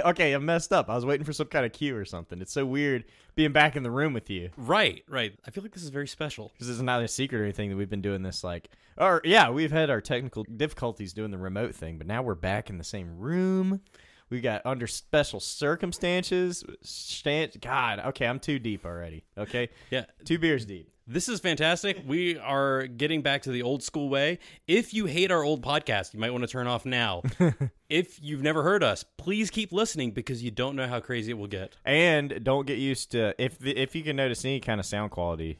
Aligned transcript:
okay, 0.06 0.34
I 0.34 0.38
messed 0.38 0.72
up. 0.72 0.88
I 0.90 0.94
was 0.94 1.04
waiting 1.06 1.24
for 1.24 1.32
some 1.32 1.48
kind 1.48 1.64
of 1.66 1.72
cue 1.72 1.96
or 1.96 2.04
something. 2.04 2.40
It's 2.40 2.52
so 2.52 2.66
weird 2.66 3.04
being 3.34 3.52
back 3.52 3.76
in 3.76 3.82
the 3.82 3.90
room 3.90 4.12
with 4.12 4.30
you. 4.30 4.50
Right, 4.56 5.04
right. 5.08 5.32
I 5.46 5.50
feel 5.50 5.62
like 5.62 5.72
this 5.72 5.82
is 5.82 5.90
very 5.90 6.08
special. 6.08 6.50
Because 6.54 6.68
it's 6.68 6.80
not 6.80 7.02
a 7.02 7.08
secret 7.08 7.40
or 7.40 7.44
anything 7.44 7.70
that 7.70 7.76
we've 7.76 7.90
been 7.90 8.02
doing 8.02 8.22
this 8.22 8.42
like 8.44 8.70
or 9.00 9.22
yeah, 9.24 9.50
we've 9.50 9.72
had 9.72 9.90
our 9.90 10.00
technical 10.00 10.44
difficulties 10.44 11.12
doing 11.12 11.30
the 11.30 11.38
remote 11.38 11.74
thing, 11.74 11.96
but 11.98 12.06
now 12.06 12.22
we're 12.22 12.34
back 12.34 12.68
in 12.70 12.78
the 12.78 12.84
same 12.84 13.18
room. 13.18 13.80
We 14.28 14.40
got 14.40 14.62
under 14.64 14.86
special 14.86 15.40
circumstances. 15.40 16.64
Stan- 16.82 17.50
God, 17.60 17.98
okay, 17.98 18.26
I'm 18.26 18.38
too 18.38 18.58
deep 18.58 18.84
already. 18.84 19.24
Okay, 19.36 19.70
Yeah, 19.90 20.04
two 20.24 20.38
beers 20.38 20.64
deep. 20.64 20.88
This 21.12 21.28
is 21.28 21.40
fantastic. 21.40 22.04
We 22.06 22.38
are 22.38 22.86
getting 22.86 23.20
back 23.20 23.42
to 23.42 23.50
the 23.50 23.62
old 23.62 23.82
school 23.82 24.08
way. 24.08 24.38
If 24.68 24.94
you 24.94 25.06
hate 25.06 25.32
our 25.32 25.42
old 25.42 25.60
podcast, 25.60 26.14
you 26.14 26.20
might 26.20 26.30
want 26.30 26.42
to 26.42 26.46
turn 26.48 26.68
off 26.68 26.86
now. 26.86 27.22
if 27.88 28.22
you've 28.22 28.42
never 28.42 28.62
heard 28.62 28.84
us, 28.84 29.04
please 29.16 29.50
keep 29.50 29.72
listening 29.72 30.12
because 30.12 30.40
you 30.40 30.52
don't 30.52 30.76
know 30.76 30.86
how 30.86 31.00
crazy 31.00 31.32
it 31.32 31.34
will 31.34 31.48
get. 31.48 31.74
And 31.84 32.44
don't 32.44 32.64
get 32.64 32.78
used 32.78 33.10
to 33.10 33.34
if 33.42 33.58
the, 33.58 33.76
if 33.76 33.96
you 33.96 34.04
can 34.04 34.14
notice 34.14 34.44
any 34.44 34.60
kind 34.60 34.78
of 34.78 34.86
sound 34.86 35.10
quality, 35.10 35.58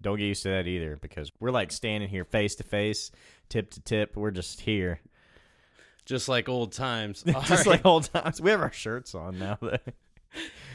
don't 0.00 0.18
get 0.18 0.26
used 0.26 0.44
to 0.44 0.50
that 0.50 0.68
either 0.68 0.96
because 1.02 1.32
we're 1.40 1.50
like 1.50 1.72
standing 1.72 2.08
here 2.08 2.24
face 2.24 2.54
to 2.54 2.62
face, 2.62 3.10
tip 3.48 3.72
to 3.72 3.80
tip. 3.80 4.16
We're 4.16 4.30
just 4.30 4.60
here, 4.60 5.00
Just 6.04 6.28
like 6.28 6.48
old 6.48 6.70
times. 6.70 7.24
Just 7.26 7.50
right. 7.50 7.66
like 7.66 7.84
old 7.84 8.04
times. 8.04 8.40
We 8.40 8.52
have 8.52 8.60
our 8.60 8.70
shirts 8.70 9.16
on 9.16 9.36
now. 9.40 9.58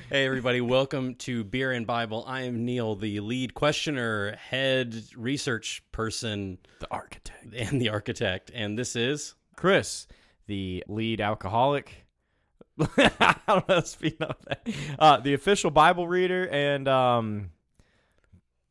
hey, 0.10 0.26
everybody, 0.26 0.62
welcome 0.62 1.16
to 1.16 1.44
Beer 1.44 1.74
and 1.74 1.86
Bible. 1.86 2.24
I 2.26 2.44
am 2.44 2.64
Neil, 2.64 2.96
the 2.96 3.20
lead 3.20 3.54
questioner, 3.54 4.38
head 4.38 4.96
research 5.18 5.84
person, 5.92 6.60
the 6.80 6.88
architect, 6.90 7.54
and 7.54 7.82
the 7.82 7.90
architect. 7.90 8.50
And 8.54 8.80
this 8.80 8.96
is. 8.96 9.36
Chris, 9.58 10.08
the 10.46 10.84
lead 10.88 11.20
alcoholic. 11.20 12.06
I 12.80 13.36
don't 13.48 13.68
know. 13.68 13.82
Speaking 13.82 14.28
of 14.28 14.38
that, 14.48 14.68
uh, 14.98 15.18
the 15.18 15.34
official 15.34 15.72
Bible 15.72 16.08
reader, 16.08 16.48
and 16.48 16.88
um, 16.88 17.50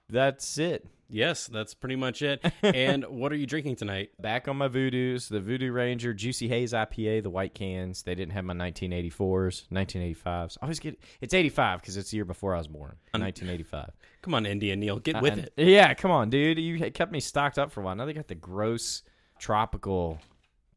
that's 0.09 0.57
it. 0.57 0.87
Yes, 1.09 1.47
that's 1.47 1.73
pretty 1.75 1.97
much 1.97 2.23
it. 2.23 2.45
And 2.63 3.05
what 3.05 3.33
are 3.33 3.37
you 3.37 3.47
drinking 3.47 3.77
tonight? 3.77 4.11
Back 4.21 4.49
on 4.49 4.57
my 4.57 4.69
Voodoos, 4.69 5.29
the 5.29 5.41
Voodoo 5.41 5.71
Ranger 5.73 6.13
Juicy 6.13 6.49
Haze 6.49 6.73
IPA, 6.73 7.23
the 7.23 7.31
white 7.31 7.55
cans. 7.55 8.03
They 8.03 8.15
didn't 8.15 8.33
have 8.33 8.45
my 8.45 8.55
1984s, 8.55 9.69
1985s. 9.71 10.59
I 10.61 10.65
always 10.67 10.81
get 10.81 10.99
it's 11.21 11.33
85 11.35 11.81
because 11.81 11.97
it's 11.97 12.11
the 12.11 12.17
year 12.17 12.25
before 12.25 12.55
I 12.55 12.59
was 12.59 12.69
born. 12.69 12.97
1985. 13.13 13.91
Come 14.23 14.35
on, 14.35 14.47
India 14.47 14.75
Neil, 14.75 14.99
get 14.99 15.23
with 15.23 15.39
Uh, 15.39 15.43
it. 15.57 15.69
Yeah, 15.69 15.95
come 15.95 16.11
on, 16.11 16.31
dude. 16.31 16.59
You 16.59 16.91
kept 16.91 17.13
me 17.13 17.21
stocked 17.21 17.59
up 17.59 17.71
for 17.71 17.81
a 17.81 17.85
while. 17.85 17.95
Now 17.95 18.05
they 18.07 18.13
got 18.13 18.29
the 18.29 18.35
gross 18.35 19.03
tropical 19.39 20.19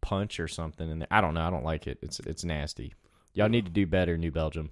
punch 0.02 0.40
or 0.40 0.48
something 0.48 0.90
in 0.90 1.00
there. 1.00 1.08
I 1.12 1.22
don't 1.22 1.34
know. 1.34 1.42
I 1.42 1.50
don't 1.50 1.66
like 1.66 1.88
it. 1.88 1.98
It's 2.02 2.20
it's 2.20 2.44
nasty. 2.44 2.94
Y'all 3.34 3.50
need 3.50 3.66
to 3.66 3.72
do 3.72 3.86
better, 3.88 4.18
New 4.18 4.32
Belgium. 4.32 4.70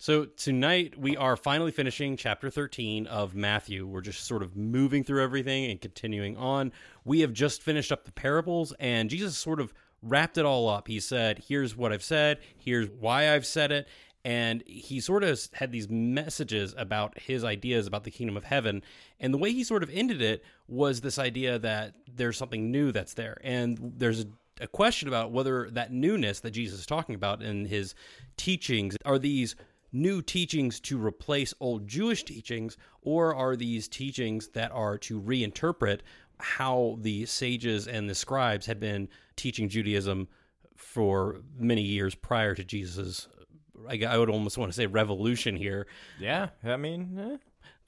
So 0.00 0.26
tonight 0.26 0.96
we 0.96 1.16
are 1.16 1.36
finally 1.36 1.72
finishing 1.72 2.16
chapter 2.16 2.50
13 2.50 3.08
of 3.08 3.34
Matthew. 3.34 3.84
We're 3.84 4.00
just 4.00 4.24
sort 4.26 4.44
of 4.44 4.56
moving 4.56 5.02
through 5.02 5.24
everything 5.24 5.68
and 5.68 5.80
continuing 5.80 6.36
on. 6.36 6.70
We 7.04 7.18
have 7.22 7.32
just 7.32 7.64
finished 7.64 7.90
up 7.90 8.04
the 8.04 8.12
parables 8.12 8.72
and 8.78 9.10
Jesus 9.10 9.36
sort 9.36 9.58
of 9.58 9.74
wrapped 10.00 10.38
it 10.38 10.44
all 10.44 10.68
up. 10.68 10.86
He 10.86 11.00
said, 11.00 11.42
"Here's 11.48 11.74
what 11.74 11.92
I've 11.92 12.04
said, 12.04 12.38
here's 12.56 12.88
why 12.88 13.34
I've 13.34 13.44
said 13.44 13.72
it." 13.72 13.88
And 14.24 14.62
he 14.68 15.00
sort 15.00 15.24
of 15.24 15.40
had 15.54 15.72
these 15.72 15.88
messages 15.88 16.76
about 16.78 17.18
his 17.18 17.42
ideas 17.42 17.88
about 17.88 18.04
the 18.04 18.12
kingdom 18.12 18.36
of 18.36 18.44
heaven. 18.44 18.84
And 19.18 19.34
the 19.34 19.38
way 19.38 19.52
he 19.52 19.64
sort 19.64 19.82
of 19.82 19.90
ended 19.90 20.22
it 20.22 20.44
was 20.68 21.00
this 21.00 21.18
idea 21.18 21.58
that 21.58 21.96
there's 22.06 22.36
something 22.36 22.70
new 22.70 22.92
that's 22.92 23.14
there. 23.14 23.40
And 23.42 23.94
there's 23.96 24.26
a 24.60 24.68
question 24.68 25.08
about 25.08 25.32
whether 25.32 25.68
that 25.70 25.92
newness 25.92 26.38
that 26.40 26.52
Jesus 26.52 26.80
is 26.80 26.86
talking 26.86 27.16
about 27.16 27.42
in 27.42 27.64
his 27.64 27.96
teachings 28.36 28.96
are 29.04 29.18
these 29.18 29.56
new 29.92 30.22
teachings 30.22 30.80
to 30.80 30.98
replace 30.98 31.54
old 31.60 31.86
Jewish 31.86 32.24
teachings, 32.24 32.76
or 33.02 33.34
are 33.34 33.56
these 33.56 33.88
teachings 33.88 34.48
that 34.48 34.70
are 34.72 34.98
to 34.98 35.20
reinterpret 35.20 36.00
how 36.40 36.98
the 37.00 37.26
sages 37.26 37.88
and 37.88 38.08
the 38.08 38.14
scribes 38.14 38.66
had 38.66 38.78
been 38.78 39.08
teaching 39.36 39.68
Judaism 39.68 40.28
for 40.76 41.40
many 41.58 41.82
years 41.82 42.14
prior 42.14 42.54
to 42.54 42.64
Jesus's? 42.64 43.28
I 43.88 44.00
I 44.04 44.18
would 44.18 44.30
almost 44.30 44.58
want 44.58 44.70
to 44.72 44.76
say 44.76 44.86
revolution 44.86 45.56
here, 45.56 45.86
Yeah, 46.18 46.48
I 46.64 46.76
mean, 46.76 47.18
eh, 47.18 47.36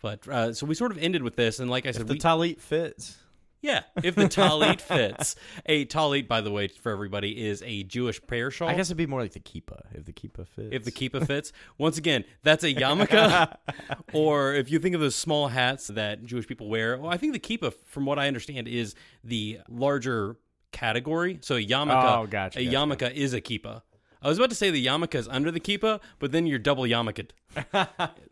but 0.00 0.26
uh, 0.28 0.52
so 0.52 0.66
we 0.66 0.74
sort 0.74 0.92
of 0.92 0.98
ended 0.98 1.22
with 1.22 1.36
this, 1.36 1.60
and 1.60 1.70
like 1.70 1.86
I 1.86 1.90
said, 1.90 2.06
the 2.06 2.14
we, 2.14 2.18
talit 2.18 2.60
fits. 2.60 3.18
Yeah, 3.62 3.82
if 4.02 4.14
the 4.14 4.24
talit 4.24 4.80
fits. 4.80 5.36
A 5.66 5.84
talit, 5.86 6.26
by 6.28 6.40
the 6.40 6.50
way, 6.50 6.68
for 6.68 6.90
everybody, 6.92 7.46
is 7.46 7.62
a 7.66 7.82
Jewish 7.84 8.20
prayer 8.26 8.50
shawl. 8.50 8.68
I 8.68 8.74
guess 8.74 8.88
it'd 8.88 8.96
be 8.96 9.06
more 9.06 9.20
like 9.20 9.32
the 9.32 9.40
kippah 9.40 9.80
if 9.94 10.04
the 10.04 10.12
kippah 10.12 10.46
fits. 10.46 10.68
if 10.72 10.84
the 10.84 10.92
kippah 10.92 11.26
fits. 11.26 11.52
Once 11.78 11.98
again, 11.98 12.24
that's 12.42 12.64
a 12.64 12.74
yarmulke. 12.74 13.54
or 14.12 14.54
if 14.54 14.70
you 14.70 14.78
think 14.78 14.94
of 14.94 15.00
those 15.00 15.14
small 15.16 15.48
hats 15.48 15.88
that 15.88 16.24
Jewish 16.24 16.46
people 16.46 16.68
wear, 16.68 16.98
well, 16.98 17.10
I 17.10 17.16
think 17.16 17.32
the 17.32 17.40
kippah, 17.40 17.72
from 17.86 18.06
what 18.06 18.18
I 18.18 18.26
understand, 18.28 18.68
is 18.68 18.94
the 19.24 19.60
larger 19.68 20.36
category. 20.72 21.38
So 21.42 21.56
a 21.56 21.64
yarmulke, 21.64 22.18
Oh, 22.18 22.26
gotcha, 22.26 22.58
a 22.60 22.64
gotcha. 22.64 22.76
yarmulke 22.76 23.12
is 23.14 23.34
a 23.34 23.40
kippah. 23.40 23.82
I 24.22 24.28
was 24.28 24.36
about 24.38 24.50
to 24.50 24.56
say 24.56 24.70
the 24.70 24.84
yarmulke 24.86 25.14
is 25.14 25.26
under 25.28 25.50
the 25.50 25.60
kippah, 25.60 26.00
but 26.18 26.30
then 26.32 26.46
you're 26.46 26.58
double 26.58 26.84
yarmulked. 26.84 27.30
Oh, 27.74 27.86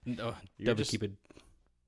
no, 0.07 0.35
double 0.63 0.75
just- 0.77 0.93
kippah. 0.93 1.13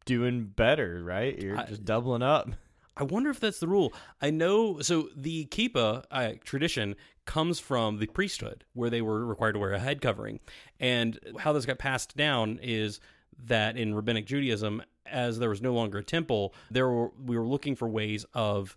doing 0.05 0.45
better, 0.45 1.03
right? 1.05 1.41
You're 1.41 1.59
I- 1.59 1.67
just 1.67 1.85
doubling 1.85 2.23
up. 2.23 2.51
I 3.01 3.05
wonder 3.05 3.31
if 3.31 3.41
that's 3.41 3.59
the 3.61 3.67
rule. 3.67 3.95
I 4.21 4.31
know. 4.31 4.81
So 4.83 5.09
the 5.17 5.47
kippah 5.47 6.05
uh, 6.11 6.33
tradition 6.45 6.97
comes 7.25 7.59
from 7.59 7.99
the 7.99 8.07
priesthood, 8.07 8.65
where 8.75 8.91
they 8.91 9.01
were 9.01 9.25
required 9.25 9.53
to 9.53 9.59
wear 9.59 9.73
a 9.73 9.79
head 9.79 10.03
covering, 10.03 10.39
and 10.79 11.19
how 11.39 11.55
this 11.55 11.65
got 11.65 11.79
passed 11.79 12.15
down 12.15 12.61
is 12.63 13.01
that 13.47 13.79
in 13.79 13.95
rabbinic 13.95 14.27
Judaism, 14.27 14.83
as 15.07 15.39
there 15.39 15.49
was 15.49 15.63
no 15.63 15.73
longer 15.73 15.99
a 15.99 16.05
temple, 16.05 16.55
there 16.71 16.91
were 16.91 17.11
we 17.25 17.39
were 17.39 17.47
looking 17.47 17.75
for 17.75 17.89
ways 17.89 18.27
of 18.35 18.77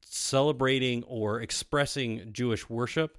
celebrating 0.00 1.04
or 1.04 1.42
expressing 1.42 2.32
Jewish 2.32 2.70
worship 2.70 3.18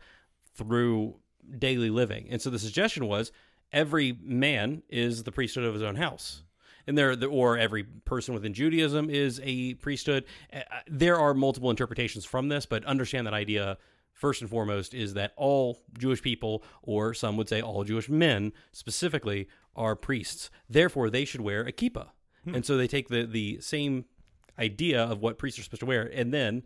through 0.56 1.16
daily 1.60 1.92
living. 1.92 2.28
And 2.32 2.42
so 2.42 2.50
the 2.50 2.60
suggestion 2.60 3.08
was 3.08 3.32
every 3.72 4.18
man 4.20 4.82
is 4.90 5.24
the 5.24 5.32
priesthood 5.32 5.64
of 5.64 5.76
his 5.76 5.84
own 5.84 5.96
house. 5.96 6.44
And 6.88 6.98
there, 6.98 7.16
or 7.28 7.58
every 7.58 7.84
person 7.84 8.34
within 8.34 8.54
Judaism 8.54 9.10
is 9.10 9.40
a 9.44 9.76
priesthood. 9.76 10.26
Uh, 10.54 10.62
There 10.88 11.18
are 11.18 11.34
multiple 11.34 11.70
interpretations 11.70 12.26
from 12.26 12.50
this, 12.50 12.66
but 12.66 12.84
understand 12.86 13.28
that 13.28 13.34
idea 13.34 13.78
first 14.14 14.42
and 14.42 14.50
foremost 14.50 14.94
is 14.94 15.14
that 15.14 15.34
all 15.38 15.80
Jewish 15.98 16.22
people, 16.22 16.64
or 16.84 17.14
some 17.14 17.38
would 17.38 17.50
say 17.50 17.62
all 17.62 17.84
Jewish 17.84 18.10
men 18.10 18.54
specifically, 18.72 19.48
are 19.76 19.96
priests. 19.96 20.50
Therefore, 20.70 21.10
they 21.10 21.26
should 21.26 21.42
wear 21.42 21.62
a 21.62 21.72
kippah. 21.72 22.10
And 22.46 22.66
so 22.66 22.76
they 22.76 22.88
take 22.88 23.10
the 23.10 23.26
the 23.26 23.60
same 23.62 24.06
idea 24.58 25.04
of 25.04 25.22
what 25.22 25.38
priests 25.38 25.60
are 25.60 25.64
supposed 25.64 25.82
to 25.82 25.86
wear, 25.86 26.10
and 26.12 26.34
then 26.34 26.64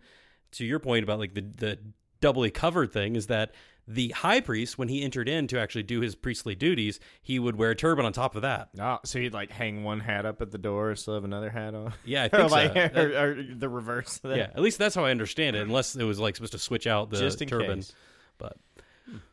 to 0.52 0.66
your 0.66 0.80
point 0.80 1.04
about 1.04 1.20
like 1.20 1.34
the 1.34 1.42
the 1.42 1.80
doubly 2.22 2.50
covered 2.50 2.94
thing 2.94 3.16
is 3.18 3.28
that 3.28 3.54
the 3.88 4.10
high 4.10 4.42
priest, 4.42 4.78
when 4.78 4.88
he 4.88 5.04
entered 5.04 5.30
in 5.30 5.46
to 5.48 5.60
actually 5.60 5.84
do 5.84 6.02
his 6.02 6.16
priestly 6.16 6.56
duties, 6.56 7.00
he 7.22 7.38
would 7.38 7.56
wear 7.56 7.70
a 7.72 7.76
turban 7.76 8.04
on 8.06 8.14
top 8.14 8.36
of 8.36 8.42
that. 8.42 8.70
Oh, 8.80 8.98
so 9.06 9.20
he'd 9.20 9.34
like 9.34 9.52
hang 9.52 9.84
one 9.84 10.00
hat 10.00 10.26
up 10.26 10.42
at 10.42 10.50
the 10.52 10.58
door, 10.58 10.96
still 10.96 11.14
have 11.14 11.24
another 11.24 11.50
hat 11.52 11.76
on. 11.76 11.94
Yeah, 12.04 12.24
I 12.24 12.28
think 12.30 12.50
so. 12.50 12.56
like, 12.56 12.74
That- 12.74 12.98
or, 12.98 13.32
or 13.32 13.44
the 13.44 13.70
reverse. 13.70 14.18
Of 14.24 14.30
that. 14.32 14.38
yeah, 14.38 14.44
at 14.56 14.60
least 14.62 14.78
that's 14.80 14.96
how 14.96 15.06
I 15.06 15.12
understand 15.12 15.56
it. 15.56 15.62
Unless 15.62 15.96
it 15.96 16.04
was 16.04 16.20
like 16.20 16.36
supposed 16.36 16.54
to 16.54 16.60
switch 16.60 16.88
out 16.88 17.10
the 17.12 17.18
Just 17.18 17.42
in 17.42 17.48
turban. 17.48 17.76
case. 17.80 17.94
But 18.38 18.58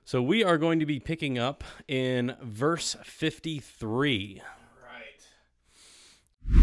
so 0.05 0.21
we 0.23 0.45
are 0.45 0.59
going 0.59 0.81
to 0.81 0.87
be 0.87 1.01
picking 1.01 1.39
up 1.39 1.65
in 1.89 2.37
verse 2.43 2.95
fifty-three. 3.05 4.43
Right. 4.85 6.63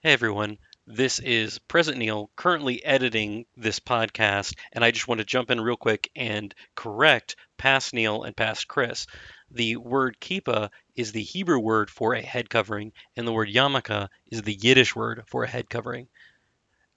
Hey 0.00 0.12
everyone, 0.14 0.56
this 0.92 1.20
is 1.20 1.58
Present 1.60 1.98
Neil 1.98 2.30
currently 2.34 2.84
editing 2.84 3.46
this 3.56 3.78
podcast, 3.78 4.56
and 4.72 4.84
I 4.84 4.90
just 4.90 5.06
want 5.06 5.20
to 5.20 5.24
jump 5.24 5.50
in 5.50 5.60
real 5.60 5.76
quick 5.76 6.10
and 6.16 6.52
correct 6.74 7.36
past 7.58 7.94
Neil 7.94 8.24
and 8.24 8.36
past 8.36 8.66
Chris. 8.66 9.06
The 9.52 9.76
word 9.76 10.16
kippah 10.20 10.70
is 10.96 11.12
the 11.12 11.22
Hebrew 11.22 11.60
word 11.60 11.90
for 11.90 12.14
a 12.14 12.22
head 12.22 12.50
covering, 12.50 12.92
and 13.16 13.26
the 13.26 13.32
word 13.32 13.48
yarmulke 13.48 14.08
is 14.32 14.42
the 14.42 14.58
Yiddish 14.60 14.96
word 14.96 15.22
for 15.28 15.44
a 15.44 15.48
head 15.48 15.70
covering. 15.70 16.08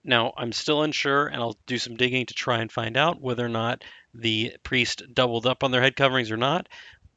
Now, 0.04 0.34
I'm 0.36 0.54
still 0.54 0.82
unsure, 0.82 1.28
and 1.28 1.38
I'll 1.38 1.58
do 1.68 1.78
some 1.78 1.96
digging 1.96 2.26
to 2.26 2.34
try 2.34 2.60
and 2.62 2.72
find 2.72 2.98
out 2.98 3.22
whether 3.22 3.46
or 3.46 3.50
not 3.50 3.84
the 4.14 4.58
priest 4.64 5.04
doubled 5.14 5.46
up 5.46 5.64
on 5.64 5.70
their 5.70 5.82
head 5.82 5.96
coverings 5.96 6.32
or 6.32 6.38
not. 6.38 6.68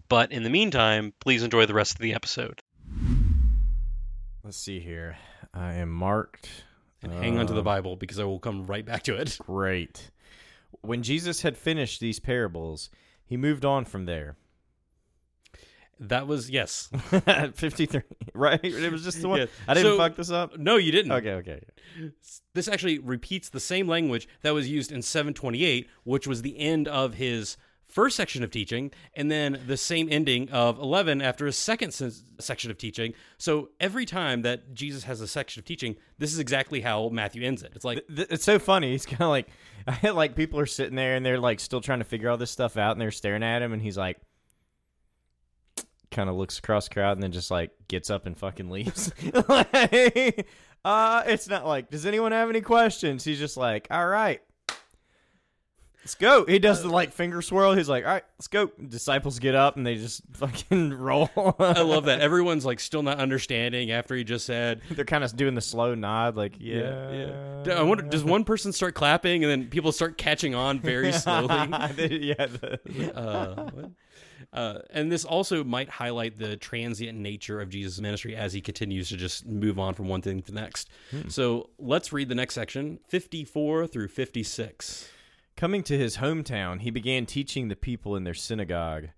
But 0.08 0.30
in 0.30 0.42
the 0.42 0.50
meantime, 0.50 1.14
please 1.20 1.42
enjoy 1.42 1.64
the 1.66 1.74
rest 1.74 1.94
of 1.94 2.00
the 2.00 2.14
episode. 2.14 2.60
Let's 4.44 4.58
see 4.58 4.78
here. 4.78 5.16
I 5.52 5.74
am 5.74 5.90
marked. 5.90 6.65
And 7.02 7.12
hang 7.12 7.38
on 7.38 7.46
to 7.46 7.52
the 7.52 7.58
Um, 7.60 7.64
Bible 7.64 7.96
because 7.96 8.18
I 8.18 8.24
will 8.24 8.38
come 8.38 8.66
right 8.66 8.84
back 8.84 9.02
to 9.04 9.14
it. 9.16 9.38
Great. 9.40 10.10
When 10.80 11.02
Jesus 11.02 11.42
had 11.42 11.56
finished 11.56 12.00
these 12.00 12.18
parables, 12.18 12.90
he 13.24 13.36
moved 13.36 13.64
on 13.64 13.84
from 13.84 14.06
there. 14.06 14.36
That 15.98 16.26
was 16.26 16.50
yes. 16.50 16.90
53, 17.54 18.02
right? 18.34 18.60
It 18.62 18.92
was 18.92 19.02
just 19.02 19.22
the 19.22 19.28
one. 19.28 19.40
Yeah. 19.40 19.46
I 19.66 19.72
didn't 19.74 19.92
So- 19.92 19.96
fuck 19.96 20.16
this 20.16 20.30
up. 20.30 20.58
No, 20.58 20.76
you 20.76 20.92
didn't. 20.92 21.12
Okay, 21.12 21.32
okay. 21.34 21.60
This 22.52 22.68
actually 22.68 22.98
repeats 22.98 23.48
the 23.48 23.60
same 23.60 23.88
language 23.88 24.28
that 24.42 24.52
was 24.52 24.68
used 24.68 24.92
in 24.92 25.00
728, 25.00 25.88
which 26.04 26.26
was 26.26 26.42
the 26.42 26.58
end 26.58 26.86
of 26.88 27.14
his 27.14 27.56
first 27.88 28.16
section 28.16 28.42
of 28.42 28.50
teaching, 28.50 28.90
and 29.14 29.30
then 29.30 29.62
the 29.66 29.76
same 29.76 30.08
ending 30.10 30.50
of 30.50 30.78
11 30.78 31.22
after 31.22 31.46
a 31.46 31.52
second 31.52 31.92
se- 31.92 32.22
section 32.38 32.70
of 32.70 32.78
teaching. 32.78 33.14
So 33.38 33.70
every 33.80 34.04
time 34.04 34.42
that 34.42 34.74
Jesus 34.74 35.04
has 35.04 35.20
a 35.20 35.28
section 35.28 35.60
of 35.60 35.64
teaching, 35.64 35.96
this 36.18 36.32
is 36.32 36.38
exactly 36.38 36.80
how 36.80 37.08
Matthew 37.08 37.44
ends 37.44 37.62
it. 37.62 37.72
It's 37.74 37.84
like, 37.84 38.04
it's 38.08 38.44
so 38.44 38.58
funny. 38.58 38.92
He's 38.92 39.06
kind 39.06 39.22
of 39.22 39.28
like, 39.28 39.48
like 40.14 40.34
people 40.34 40.58
are 40.58 40.66
sitting 40.66 40.96
there 40.96 41.14
and 41.14 41.24
they're 41.24 41.40
like 41.40 41.60
still 41.60 41.80
trying 41.80 42.00
to 42.00 42.04
figure 42.04 42.28
all 42.28 42.36
this 42.36 42.50
stuff 42.50 42.76
out, 42.76 42.92
and 42.92 43.00
they're 43.00 43.10
staring 43.10 43.42
at 43.42 43.62
him, 43.62 43.72
and 43.72 43.82
he's 43.82 43.96
like, 43.96 44.18
kind 46.10 46.28
of 46.28 46.36
looks 46.36 46.58
across 46.58 46.88
the 46.88 46.94
crowd 46.94 47.12
and 47.12 47.22
then 47.22 47.32
just 47.32 47.50
like 47.50 47.70
gets 47.88 48.10
up 48.10 48.26
and 48.26 48.36
fucking 48.36 48.70
leaves. 48.70 49.12
like, 49.48 50.48
uh, 50.84 51.22
it's 51.26 51.48
not 51.48 51.66
like, 51.66 51.90
does 51.90 52.06
anyone 52.06 52.32
have 52.32 52.50
any 52.50 52.60
questions? 52.60 53.24
He's 53.24 53.38
just 53.38 53.56
like, 53.56 53.86
all 53.90 54.06
right. 54.06 54.40
Let's 56.06 56.14
go. 56.14 56.44
He 56.46 56.60
does 56.60 56.84
the 56.84 56.88
like 56.88 57.12
finger 57.12 57.42
swirl. 57.42 57.74
He's 57.74 57.88
like, 57.88 58.04
all 58.04 58.12
right, 58.12 58.22
let's 58.38 58.46
go. 58.46 58.70
Disciples 58.88 59.40
get 59.40 59.56
up 59.56 59.76
and 59.76 59.84
they 59.84 59.96
just 59.96 60.22
fucking 60.34 60.94
roll. 60.94 61.28
I 61.58 61.80
love 61.80 62.04
that. 62.04 62.20
Everyone's 62.20 62.64
like 62.64 62.78
still 62.78 63.02
not 63.02 63.18
understanding 63.18 63.90
after 63.90 64.14
he 64.14 64.22
just 64.22 64.46
said, 64.46 64.82
They're 64.92 65.04
kind 65.04 65.24
of 65.24 65.36
doing 65.36 65.56
the 65.56 65.60
slow 65.60 65.96
nod, 65.96 66.36
like, 66.36 66.54
yeah. 66.60 67.10
yeah. 67.66 67.74
I 67.74 67.82
wonder, 67.82 68.04
does 68.04 68.22
one 68.22 68.44
person 68.44 68.72
start 68.72 68.94
clapping 68.94 69.42
and 69.42 69.50
then 69.50 69.68
people 69.68 69.90
start 69.90 70.16
catching 70.16 70.54
on 70.54 70.78
very 70.78 71.10
slowly? 71.12 71.48
yeah. 71.48 72.46
the- 72.46 73.12
uh. 73.16 73.88
Uh, 74.52 74.78
and 74.90 75.10
this 75.10 75.24
also 75.24 75.64
might 75.64 75.88
highlight 75.88 76.38
the 76.38 76.56
transient 76.56 77.18
nature 77.18 77.60
of 77.60 77.68
Jesus' 77.68 78.00
ministry 78.00 78.36
as 78.36 78.52
he 78.52 78.60
continues 78.60 79.08
to 79.08 79.16
just 79.16 79.44
move 79.44 79.76
on 79.80 79.92
from 79.92 80.06
one 80.06 80.22
thing 80.22 80.40
to 80.40 80.52
the 80.52 80.58
next. 80.58 80.88
So 81.26 81.70
let's 81.80 82.12
read 82.12 82.28
the 82.28 82.36
next 82.36 82.54
section 82.54 83.00
54 83.08 83.88
through 83.88 84.06
56. 84.06 85.08
Coming 85.56 85.82
to 85.84 85.96
his 85.96 86.18
hometown, 86.18 86.80
he 86.80 86.90
began 86.90 87.24
teaching 87.24 87.68
the 87.68 87.76
people 87.76 88.14
in 88.14 88.24
their 88.24 88.34
synagogue, 88.34 89.08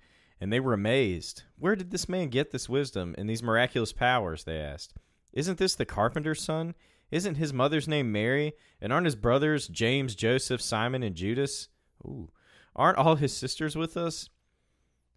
and 0.40 0.52
they 0.52 0.60
were 0.60 0.72
amazed. 0.72 1.42
Where 1.58 1.74
did 1.74 1.90
this 1.90 2.08
man 2.08 2.28
get 2.28 2.52
this 2.52 2.68
wisdom 2.68 3.16
and 3.18 3.28
these 3.28 3.42
miraculous 3.42 3.92
powers? 3.92 4.44
They 4.44 4.56
asked. 4.58 4.94
Isn't 5.32 5.58
this 5.58 5.74
the 5.74 5.84
carpenter's 5.84 6.40
son? 6.40 6.76
Isn't 7.10 7.36
his 7.36 7.52
mother's 7.52 7.88
name 7.88 8.12
Mary? 8.12 8.52
And 8.80 8.92
aren't 8.92 9.06
his 9.06 9.16
brothers 9.16 9.66
James, 9.66 10.14
Joseph, 10.14 10.62
Simon, 10.62 11.02
and 11.02 11.16
Judas? 11.16 11.68
Ooh. 12.04 12.30
Aren't 12.76 12.98
all 12.98 13.16
his 13.16 13.36
sisters 13.36 13.74
with 13.74 13.96
us? 13.96 14.30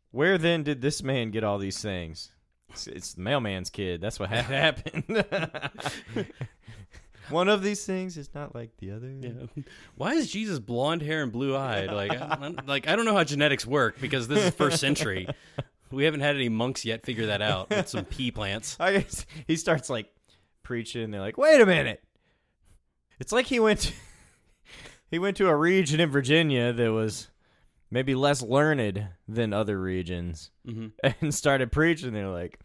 Where 0.10 0.40
then 0.40 0.64
did 0.64 0.82
this 0.82 1.04
man 1.04 1.30
get 1.30 1.44
all 1.44 1.60
these 1.60 1.80
things? 1.82 2.32
It's, 2.72 2.88
it's 2.88 3.14
the 3.14 3.22
mailman's 3.22 3.70
kid. 3.70 4.02
That's 4.02 4.20
what 4.20 4.30
happened. 4.32 5.06
One 7.30 7.50
of 7.50 7.62
these 7.64 7.86
things 7.86 8.18
is 8.18 8.30
not 8.34 8.56
like 8.56 8.76
the 8.78 8.92
other. 8.92 9.10
Yeah. 9.10 9.64
Why 9.96 10.14
is 10.14 10.32
Jesus 10.32 10.60
blonde 10.60 11.02
hair 11.02 11.24
and 11.24 11.32
blue 11.32 11.56
eyed? 11.56 11.92
Like, 11.92 12.12
I, 12.12 12.54
like 12.68 12.88
I 12.88 12.96
don't 12.96 13.06
know 13.06 13.14
how 13.16 13.24
genetics 13.24 13.66
work 13.66 14.00
because 14.00 14.28
this 14.28 14.46
is 14.46 14.54
first 14.54 14.80
century. 14.80 15.28
We 15.92 16.06
haven't 16.06 16.22
had 16.22 16.38
any 16.38 16.48
monks 16.48 16.86
yet 16.86 17.06
figure 17.06 17.26
that 17.26 17.42
out 17.42 17.70
with 17.70 17.90
some 17.90 18.06
pea 18.06 18.32
plants. 18.32 18.78
I 18.80 18.94
guess 18.94 19.26
he 19.46 19.58
starts 19.58 19.90
like 19.90 20.10
preaching. 20.64 21.04
And 21.04 21.14
they're 21.14 21.20
like, 21.20 21.38
"Wait 21.38 21.60
a 21.60 21.66
minute!" 21.66 22.02
It's 23.20 23.34
like 23.34 23.48
he 23.48 23.60
went 23.60 23.82
to, 23.82 23.94
he 25.10 25.20
went 25.20 25.36
to 25.36 25.50
a 25.50 25.56
region 25.56 26.00
in 26.00 26.10
Virginia 26.10 26.72
that 26.72 26.94
was 26.94 27.28
maybe 27.90 28.16
less 28.16 28.42
learned 28.42 29.06
than 29.28 29.52
other 29.52 29.78
regions, 29.78 30.50
hmm 30.66 30.88
and 31.22 31.36
started 31.36 31.74
preaching. 31.74 32.14
They're 32.14 32.30
like, 32.30 32.62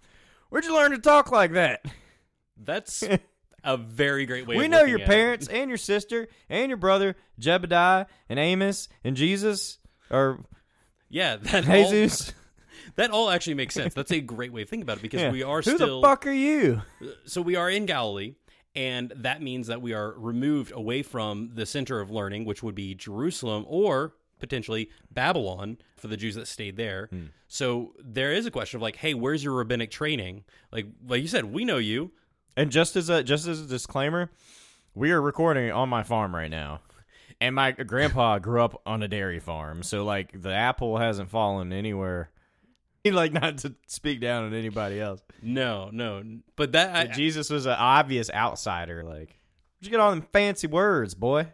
"Where'd 0.48 0.64
you 0.64 0.74
learn 0.74 0.92
to 0.92 0.98
talk 0.98 1.32
like 1.32 1.50
that?" 1.54 1.84
That's 2.56 3.02
a 3.66 3.76
very 3.76 4.24
great 4.26 4.46
way. 4.46 4.56
we 4.56 4.68
know 4.68 4.84
your 4.84 5.00
parents 5.00 5.48
and 5.48 5.68
your 5.68 5.76
sister 5.78 6.28
and 6.48 6.68
your 6.70 6.76
brother 6.78 7.16
Jebediah 7.40 8.06
and 8.28 8.38
Amos 8.38 8.88
and 9.04 9.16
Jesus 9.16 9.78
or 10.10 10.40
Yeah, 11.10 11.36
that 11.36 11.68
all, 11.68 11.90
Jesus. 11.90 12.32
that 12.96 13.10
all 13.10 13.28
actually 13.30 13.54
makes 13.54 13.74
sense. 13.74 13.92
That's 13.92 14.12
a 14.12 14.20
great 14.20 14.52
way 14.52 14.62
of 14.62 14.68
thinking 14.68 14.82
about 14.84 14.98
it 14.98 15.02
because 15.02 15.20
Yeah. 15.20 15.30
we 15.32 15.42
are 15.42 15.60
Who 15.62 15.74
still 15.74 16.00
the 16.00 16.06
fuck 16.06 16.26
are 16.26 16.32
you? 16.32 16.82
so 17.26 17.42
we 17.42 17.56
are 17.56 17.68
in 17.68 17.86
Galilee, 17.86 18.34
and 18.74 19.12
that 19.16 19.42
means 19.42 19.66
that 19.66 19.82
we 19.82 19.92
are 19.92 20.12
removed 20.16 20.72
away 20.72 21.02
from 21.02 21.50
the 21.54 21.66
center 21.66 22.00
of 22.00 22.10
learning, 22.10 22.44
which 22.44 22.62
would 22.62 22.74
be 22.74 22.94
Jerusalem 22.94 23.64
or 23.68 24.14
potentially 24.38 24.90
Babylon 25.10 25.78
for 25.96 26.08
the 26.08 26.16
Jews 26.16 26.34
that 26.34 26.46
stayed 26.46 26.76
there. 26.76 27.06
Hmm. 27.10 27.24
So 27.48 27.94
there 28.04 28.32
is 28.32 28.44
a 28.44 28.50
question 28.50 28.76
of 28.76 28.82
like, 28.82 28.96
hey, 28.96 29.14
where's 29.14 29.42
your 29.42 29.54
rabbinic 29.54 29.90
training? 29.90 30.44
Like, 30.72 30.86
like 31.06 31.22
you 31.22 31.28
said, 31.28 31.46
we 31.46 31.64
know 31.64 31.78
you. 31.78 32.12
And 32.56 32.70
just 32.70 32.96
as 32.96 33.08
a 33.10 33.22
just 33.22 33.46
as 33.46 33.60
a 33.60 33.66
disclaimer, 33.66 34.30
we 34.94 35.10
are 35.10 35.20
recording 35.20 35.70
on 35.70 35.88
my 35.88 36.02
farm 36.02 36.34
right 36.34 36.50
now. 36.50 36.80
And 37.40 37.54
my 37.54 37.72
grandpa 37.72 38.38
grew 38.40 38.62
up 38.62 38.80
on 38.86 39.02
a 39.02 39.08
dairy 39.08 39.40
farm, 39.40 39.82
so 39.82 40.04
like 40.04 40.40
the 40.40 40.52
apple 40.54 40.98
hasn't 40.98 41.30
fallen 41.30 41.72
anywhere. 41.72 42.30
Like 43.06 43.32
not 43.32 43.58
to 43.58 43.72
speak 43.86 44.20
down 44.20 44.46
on 44.46 44.52
anybody 44.52 45.00
else. 45.00 45.22
No, 45.40 45.90
no, 45.92 46.24
but 46.56 46.72
that 46.72 46.96
I, 46.96 47.12
Jesus 47.12 47.48
was 47.50 47.64
an 47.64 47.76
obvious 47.78 48.28
outsider. 48.34 49.04
Like, 49.04 49.38
you 49.80 49.90
get 49.90 50.00
all 50.00 50.10
them 50.10 50.26
fancy 50.32 50.66
words, 50.66 51.14
boy? 51.14 51.52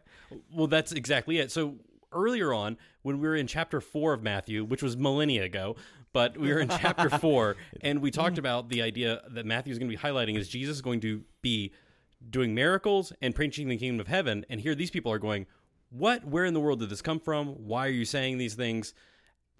Well, 0.50 0.66
that's 0.66 0.92
exactly 0.92 1.36
it. 1.40 1.52
So 1.52 1.74
earlier 2.10 2.54
on, 2.54 2.78
when 3.02 3.20
we 3.20 3.28
were 3.28 3.36
in 3.36 3.46
chapter 3.46 3.82
four 3.82 4.14
of 4.14 4.22
Matthew, 4.22 4.64
which 4.64 4.82
was 4.82 4.96
millennia 4.96 5.44
ago, 5.44 5.76
but 6.12 6.36
we 6.36 6.52
were 6.52 6.60
in 6.60 6.68
chapter 6.80 7.10
four, 7.10 7.56
and 7.80 8.00
we 8.00 8.10
talked 8.10 8.36
mm. 8.36 8.40
about 8.40 8.68
the 8.68 8.82
idea 8.82 9.22
that 9.30 9.46
Matthew 9.46 9.72
is 9.72 9.78
going 9.78 9.90
to 9.90 9.96
be 9.96 10.02
highlighting 10.02 10.36
is 10.36 10.48
Jesus 10.48 10.76
is 10.76 10.82
going 10.82 11.00
to 11.00 11.22
be 11.40 11.72
doing 12.30 12.54
miracles 12.54 13.12
and 13.20 13.34
preaching 13.34 13.68
the 13.68 13.76
kingdom 13.76 14.00
of 14.00 14.08
heaven. 14.08 14.44
And 14.48 14.60
here 14.60 14.74
these 14.74 14.90
people 14.90 15.12
are 15.12 15.18
going, 15.18 15.46
What? 15.90 16.24
Where 16.24 16.44
in 16.44 16.54
the 16.54 16.60
world 16.60 16.80
did 16.80 16.90
this 16.90 17.02
come 17.02 17.20
from? 17.20 17.48
Why 17.48 17.86
are 17.86 17.90
you 17.90 18.04
saying 18.04 18.38
these 18.38 18.54
things? 18.54 18.94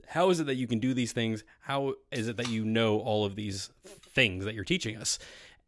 How 0.09 0.31
is 0.31 0.41
it 0.41 0.47
that 0.47 0.57
you 0.57 0.67
can 0.67 0.79
do 0.79 0.95
these 0.95 1.13
things? 1.13 1.45
How 1.61 1.95
is 2.11 2.29
it 2.29 2.37
that 2.37 2.49
you 2.49 2.65
know 2.65 2.99
all 2.99 3.25
of 3.25 3.37
these 3.37 3.71
things 3.85 4.45
that 4.45 4.55
you're 4.55 4.65
teaching 4.65 4.97
us? 4.97 5.19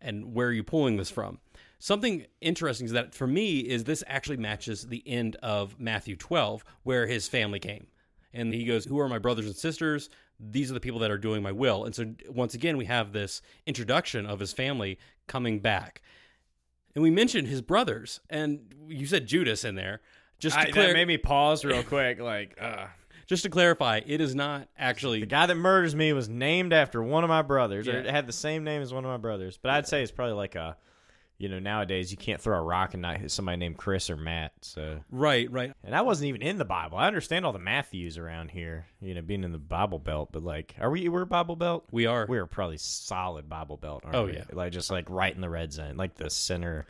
And 0.01 0.35
where 0.35 0.49
are 0.49 0.53
you 0.53 0.65
pulling 0.65 0.97
this 0.97 1.11
from? 1.11 1.39
Something 1.79 2.27
interesting 2.41 2.87
is 2.87 2.93
that 2.93 3.15
for 3.15 3.27
me 3.27 3.59
is 3.61 3.85
this 3.85 4.03
actually 4.07 4.39
matches 4.39 4.87
the 4.87 5.03
end 5.07 5.37
of 5.37 5.79
Matthew 5.79 6.17
12 6.17 6.65
where 6.83 7.07
his 7.07 7.29
family 7.29 7.59
came. 7.59 7.87
And 8.33 8.53
he 8.53 8.65
goes, 8.65 8.85
"Who 8.85 8.99
are 8.99 9.09
my 9.09 9.19
brothers 9.19 9.47
and 9.47 9.55
sisters? 9.55 10.11
These 10.51 10.71
are 10.71 10.75
the 10.75 10.81
people 10.81 11.01
that 11.01 11.11
are 11.11 11.19
doing 11.19 11.43
my 11.43 11.53
will." 11.53 11.85
And 11.85 11.95
so 11.95 12.15
once 12.29 12.55
again 12.55 12.77
we 12.77 12.85
have 12.87 13.13
this 13.13 13.43
introduction 13.67 14.27
of 14.27 14.41
his 14.41 14.53
family 14.53 14.99
coming 15.27 15.61
back. 15.61 16.03
And 16.95 17.03
we 17.03 17.11
mentioned 17.11 17.49
his 17.49 17.61
brothers 17.61 18.21
and 18.31 18.73
you 18.87 19.07
said 19.07 19.27
Judas 19.27 19.65
in 19.65 19.75
there. 19.75 20.01
Just 20.39 20.57
to, 20.61 20.73
clar- 20.73 21.07
me 21.07 21.17
pause 21.17 21.65
real 21.65 21.83
quick. 21.83 22.21
Like, 22.21 22.57
uh, 22.61 22.87
just 23.27 23.45
to 23.45 23.49
clarify, 23.49 24.01
it 24.05 24.21
is 24.21 24.35
not 24.35 24.69
actually 24.77 25.21
the 25.21 25.27
guy 25.27 25.47
that 25.47 25.55
murders 25.55 25.95
me 25.95 26.13
was 26.13 26.29
named 26.29 26.73
after 26.73 27.03
one 27.03 27.25
of 27.25 27.29
my 27.29 27.43
brothers, 27.43 27.89
or 27.89 27.99
it 27.99 28.07
had 28.07 28.27
the 28.27 28.33
same 28.33 28.65
name 28.65 28.83
as 28.83 28.93
one 28.93 29.05
of 29.05 29.11
my 29.11 29.17
brothers. 29.17 29.59
But 29.61 29.71
I'd 29.71 29.87
say 29.87 30.03
it's 30.03 30.13
probably 30.13 30.35
like 30.35 30.55
a, 30.55 30.77
you 31.39 31.49
know, 31.49 31.59
nowadays 31.59 32.11
you 32.13 32.17
can't 32.17 32.41
throw 32.41 32.57
a 32.59 32.63
rock 32.63 32.95
and 32.95 33.03
not 33.03 33.19
hit 33.19 33.31
somebody 33.31 33.57
named 33.59 33.77
Chris 33.77 34.09
or 34.09 34.17
Matt. 34.17 34.53
So 34.63 35.01
right, 35.11 35.51
right. 35.51 35.73
And 35.83 35.95
I 35.95 36.03
wasn't 36.03 36.29
even 36.29 36.43
in 36.43 36.59
the 36.59 36.65
Bible. 36.65 36.97
I 36.97 37.07
understand 37.09 37.45
all 37.45 37.53
the 37.53 37.59
Matthews 37.59 38.19
around 38.19 38.51
here, 38.53 38.87
you 39.01 39.15
know, 39.15 39.23
being 39.23 39.43
in 39.45 39.51
the 39.53 39.59
Bible 39.59 39.99
Belt. 39.99 40.29
But 40.33 40.45
like, 40.45 40.75
are 40.81 40.91
we? 40.91 41.09
We're 41.09 41.25
Bible 41.25 41.57
Belt. 41.57 41.85
We 41.91 42.07
are. 42.07 42.27
We're 42.29 42.47
probably 42.47 42.77
solid 42.79 43.49
Bible 43.49 43.77
Belt. 43.77 44.03
Aren't 44.05 44.17
Oh, 44.17 44.27
we? 44.27 44.35
yeah. 44.35 44.45
like 44.53 44.73
just 44.73 44.91
like 44.91 45.11
right 45.11 45.35
in 45.35 45.41
the 45.41 45.51
red 45.51 45.73
zone, 45.73 45.97
like 45.97 46.15
the 46.15 46.31
center 46.31 46.87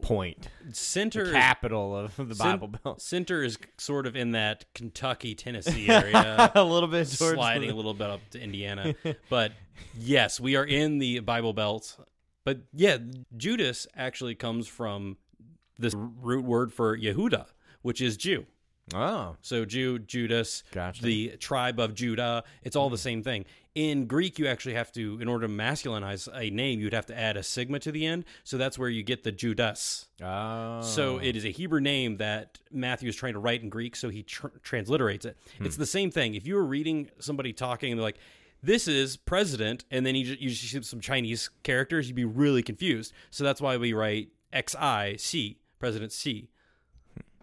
point, 0.00 0.48
Center 0.72 1.22
is- 1.22 1.32
capital 1.32 1.96
of 1.96 2.16
the 2.16 2.34
Bible 2.34 2.66
Belt. 2.68 3.00
Center 3.00 3.44
is 3.44 3.56
sort 3.78 4.06
of 4.08 4.16
in 4.16 4.32
that 4.32 4.64
Kentucky, 4.74 5.36
Tennessee 5.36 5.88
area. 5.88 6.50
a 6.56 6.64
little 6.64 6.88
bit 6.88 7.06
towards 7.08 7.34
sliding 7.34 7.68
the- 7.68 7.74
a 7.74 7.76
little 7.76 7.94
bit 7.94 8.10
up 8.10 8.20
to 8.30 8.40
Indiana. 8.42 8.94
but 9.30 9.52
yes, 9.96 10.40
we 10.40 10.56
are 10.56 10.64
in 10.64 10.98
the 10.98 11.20
Bible 11.20 11.52
Belt. 11.52 11.96
But 12.44 12.60
yeah, 12.72 12.98
Judas 13.36 13.86
actually 13.96 14.34
comes 14.34 14.66
from 14.66 15.16
this 15.78 15.94
root 15.94 16.44
word 16.44 16.72
for 16.72 16.96
Yehuda, 16.96 17.46
which 17.82 18.00
is 18.00 18.16
Jew. 18.16 18.46
Oh, 18.94 19.36
So 19.40 19.64
Jew, 19.64 19.98
Judas, 19.98 20.64
Gotcha. 20.72 21.02
the 21.02 21.36
tribe 21.38 21.78
of 21.78 21.94
Judah, 21.94 22.44
it's 22.62 22.76
all 22.76 22.90
the 22.90 22.96
hmm. 22.96 23.00
same 23.00 23.22
thing. 23.22 23.44
In 23.74 24.06
Greek, 24.06 24.38
you 24.38 24.46
actually 24.48 24.74
have 24.74 24.92
to, 24.92 25.18
in 25.20 25.28
order 25.28 25.46
to 25.46 25.52
masculinize 25.52 26.28
a 26.34 26.50
name, 26.50 26.78
you'd 26.78 26.92
have 26.92 27.06
to 27.06 27.18
add 27.18 27.38
a 27.38 27.42
sigma 27.42 27.78
to 27.78 27.92
the 27.92 28.04
end. 28.04 28.24
So 28.44 28.58
that's 28.58 28.78
where 28.78 28.90
you 28.90 29.02
get 29.02 29.22
the 29.22 29.32
Judas. 29.32 30.08
oh. 30.22 30.82
So 30.82 31.16
ah. 31.16 31.20
it 31.22 31.36
is 31.36 31.44
a 31.46 31.50
Hebrew 31.50 31.80
name 31.80 32.18
that 32.18 32.58
Matthew 32.70 33.08
is 33.08 33.16
trying 33.16 33.32
to 33.32 33.38
write 33.38 33.62
in 33.62 33.70
Greek, 33.70 33.96
so 33.96 34.10
he 34.10 34.24
tr- 34.24 34.48
transliterates 34.62 35.24
it. 35.24 35.38
It's 35.60 35.76
hmm. 35.76 35.80
the 35.80 35.86
same 35.86 36.10
thing. 36.10 36.34
If 36.34 36.46
you 36.46 36.56
were 36.56 36.64
reading 36.64 37.10
somebody 37.18 37.52
talking 37.52 37.92
and 37.92 37.98
they're 37.98 38.04
like, 38.04 38.18
"This 38.62 38.86
is 38.86 39.16
president," 39.16 39.84
and 39.90 40.06
then 40.06 40.14
you 40.14 40.24
just, 40.24 40.40
you 40.40 40.50
just 40.50 40.62
see 40.62 40.82
some 40.82 41.00
Chinese 41.00 41.50
characters, 41.62 42.08
you'd 42.08 42.16
be 42.16 42.24
really 42.24 42.62
confused. 42.62 43.12
So 43.30 43.44
that's 43.44 43.60
why 43.60 43.76
we 43.76 43.92
write 43.92 44.28
X 44.52 44.74
I 44.78 45.16
C, 45.16 45.58
President 45.78 46.12
C. 46.12 46.48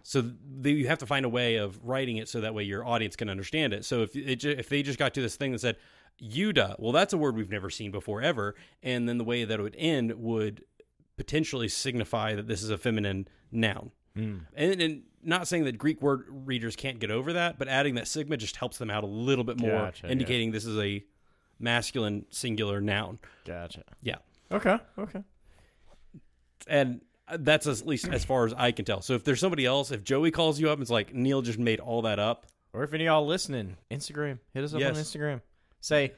So 0.02 0.32
you 0.64 0.88
have 0.88 0.98
to 0.98 1.06
find 1.06 1.24
a 1.24 1.28
way 1.28 1.56
of 1.56 1.78
writing 1.84 2.16
it 2.16 2.28
so 2.28 2.40
that 2.40 2.54
way 2.54 2.64
your 2.64 2.84
audience 2.86 3.16
can 3.16 3.28
understand 3.28 3.72
it. 3.72 3.84
So 3.84 4.02
if 4.02 4.16
it 4.16 4.44
if 4.44 4.68
they 4.68 4.82
just 4.82 4.98
got 4.98 5.14
to 5.14 5.20
this 5.20 5.36
thing 5.36 5.52
that 5.52 5.60
said 5.60 5.76
Yuda, 6.22 6.76
well, 6.78 6.92
that's 6.92 7.12
a 7.12 7.18
word 7.18 7.36
we've 7.36 7.50
never 7.50 7.70
seen 7.70 7.90
before 7.90 8.20
ever, 8.20 8.54
and 8.82 9.08
then 9.08 9.18
the 9.18 9.24
way 9.24 9.44
that 9.44 9.60
it 9.60 9.62
would 9.62 9.76
end 9.78 10.12
would 10.14 10.64
potentially 11.16 11.68
signify 11.68 12.34
that 12.34 12.46
this 12.46 12.62
is 12.62 12.70
a 12.70 12.78
feminine 12.78 13.28
noun. 13.52 13.90
Hmm. 14.16 14.38
And, 14.54 14.80
and 14.80 15.02
not 15.22 15.46
saying 15.48 15.64
that 15.64 15.76
Greek 15.78 16.00
word 16.02 16.24
readers 16.28 16.76
can't 16.76 16.98
get 16.98 17.10
over 17.10 17.32
that, 17.34 17.58
but 17.58 17.68
adding 17.68 17.94
that 17.96 18.08
sigma 18.08 18.36
just 18.36 18.56
helps 18.56 18.78
them 18.78 18.90
out 18.90 19.04
a 19.04 19.06
little 19.06 19.44
bit 19.44 19.58
more, 19.60 19.70
Gotcha, 19.70 20.06
yeah. 20.06 20.12
indicating 20.12 20.50
this 20.52 20.64
is 20.64 20.78
a 20.78 21.04
masculine 21.58 22.24
singular 22.30 22.80
noun. 22.80 23.18
Gotcha. 23.44 23.84
Yeah. 24.02 24.16
Okay. 24.50 24.78
Okay. 24.98 25.22
And 26.66 27.00
uh, 27.28 27.38
that's 27.40 27.66
at 27.66 27.86
least 27.86 28.08
as 28.08 28.24
far 28.24 28.46
as 28.46 28.54
I 28.54 28.72
can 28.72 28.84
tell. 28.84 29.02
So 29.02 29.14
if 29.14 29.24
there's 29.24 29.40
somebody 29.40 29.64
else, 29.66 29.90
if 29.90 30.04
Joey 30.04 30.30
calls 30.30 30.60
you 30.60 30.68
up 30.68 30.74
and 30.74 30.82
it's 30.82 30.90
like 30.90 31.14
Neil 31.14 31.42
just 31.42 31.58
made 31.58 31.80
all 31.80 32.02
that 32.02 32.18
up, 32.18 32.46
Or 32.72 32.82
if 32.84 32.92
any 32.94 33.04
of 33.06 33.12
y'all 33.12 33.26
listening, 33.26 33.76
Instagram, 33.90 34.38
hit 34.54 34.64
us 34.64 34.74
up 34.74 34.80
Yes. 34.80 34.96
on 34.96 35.02
Instagram. 35.02 35.40
Say 35.80 36.12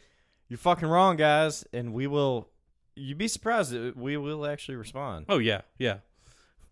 you're 0.48 0.58
fucking 0.58 0.88
wrong, 0.88 1.16
guys, 1.16 1.64
and 1.72 1.92
we 1.92 2.06
will. 2.06 2.48
You'd 2.94 3.16
be 3.18 3.28
surprised 3.28 3.72
that 3.72 3.96
we 3.96 4.16
will 4.18 4.44
actually 4.46 4.74
respond. 4.76 5.26
oh 5.28 5.38
yeah, 5.38 5.62
yeah, 5.78 5.98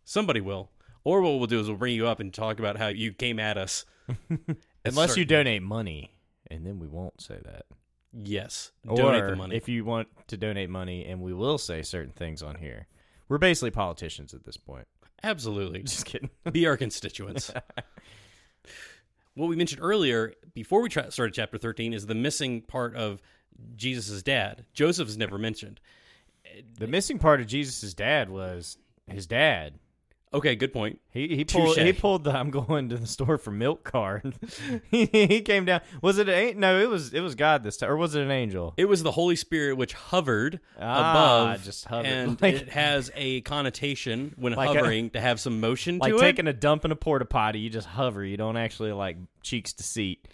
somebody 0.04 0.40
will. 0.40 0.70
Or 1.04 1.23
what 1.23 1.38
we'll 1.38 1.47
do 1.47 1.61
is 1.61 1.69
we'll 1.69 1.76
bring 1.76 1.95
you 1.95 2.07
up 2.07 2.21
and 2.21 2.33
talk 2.33 2.59
about 2.59 2.76
how 2.76 2.88
you 2.88 3.12
came 3.12 3.38
at 3.38 3.57
us. 3.57 3.85
Unless 4.85 5.16
you 5.16 5.25
donate 5.25 5.62
money, 5.62 6.14
and 6.50 6.66
then 6.66 6.78
we 6.78 6.87
won't 6.87 7.21
say 7.21 7.38
that. 7.45 7.64
Yes, 8.12 8.73
donate 8.85 9.25
the 9.25 9.37
money. 9.37 9.57
if 9.57 9.69
you 9.69 9.85
want 9.85 10.09
to 10.28 10.37
donate 10.37 10.69
money, 10.69 11.04
and 11.04 11.21
we 11.21 11.33
will 11.33 11.59
say 11.59 11.83
certain 11.83 12.12
things 12.12 12.42
on 12.42 12.57
here. 12.57 12.87
We're 13.28 13.38
basically 13.38 13.71
politicians 13.71 14.35
at 14.35 14.45
this 14.45 14.57
point. 14.57 14.88
Absolutely. 15.23 15.83
Just 15.85 16.07
kidding. 16.07 16.30
be 16.52 16.66
our 16.66 16.76
constituents. 16.76 17.52
what 19.35 19.49
we 19.49 19.57
mentioned 19.57 19.80
earlier 19.83 20.35
before 20.54 20.83
we 20.83 20.88
tra- 20.88 21.11
started 21.12 21.35
chapter 21.35 21.57
13 21.57 21.95
is 21.95 22.07
the 22.07 22.14
missing 22.14 22.62
part 22.62 22.97
of 22.97 23.23
Jesus' 23.76 24.23
dad. 24.23 24.64
Joseph 24.73 25.09
is 25.09 25.16
never 25.16 25.38
mentioned. 25.38 25.80
the 26.78 26.87
missing 26.87 27.19
part 27.19 27.40
of 27.40 27.47
Jesus' 27.47 27.95
dad 27.95 28.30
was 28.30 28.76
his 29.07 29.26
dad. 29.26 29.78
Okay, 30.32 30.54
good 30.54 30.72
point. 30.72 31.00
He 31.10 31.34
he 31.34 31.44
pulled 31.44 31.75
Touche. 31.75 31.84
he 31.84 31.92
pulled 31.92 32.22
the 32.22 32.30
I'm 32.30 32.50
going 32.50 32.88
to 32.90 32.96
the 32.96 33.06
store 33.08 33.37
for 33.37 33.50
milk 33.50 33.82
card. 33.82 34.32
he, 34.90 35.06
he 35.06 35.40
came 35.40 35.64
down. 35.64 35.80
Was 36.02 36.18
it 36.18 36.28
a 36.28 36.54
no? 36.54 36.78
It 36.80 36.88
was 36.88 37.12
it 37.12 37.20
was 37.20 37.34
God 37.34 37.64
this 37.64 37.76
time, 37.78 37.90
or 37.90 37.96
was 37.96 38.14
it 38.14 38.22
an 38.22 38.30
angel? 38.30 38.72
It 38.76 38.84
was 38.84 39.02
the 39.02 39.10
Holy 39.10 39.34
Spirit 39.34 39.76
which 39.76 39.92
hovered 39.92 40.60
Ah, 40.80 41.50
above, 41.50 41.64
just 41.64 41.84
hovered. 41.87 42.06
and 42.06 42.40
Like- 42.42 42.54
it 42.54 42.68
has 42.68 43.10
a 43.16 43.40
connotation 43.40 44.32
when 44.37 44.52
Like 44.52 44.70
a- 44.70 44.75
hovering 44.75 45.10
to 45.10 45.20
have 45.20 45.40
some 45.40 45.58
motion 45.58 45.99
Like 45.99 46.10
to 46.10 46.14
it. 46.14 46.18
Like 46.20 46.26
taking 46.37 46.46
a 46.46 46.52
dump 46.52 46.84
in 46.84 46.92
a 46.92 46.96
porta 46.96 47.25
potty, 47.25 47.58
you 47.58 47.68
just 47.68 47.88
hover. 47.88 48.25
You 48.25 48.37
don't 48.37 48.56
actually 48.56 48.92
like 48.92 49.16
cheeks 49.42 49.72
to 49.75 49.82
seat. 49.82 50.28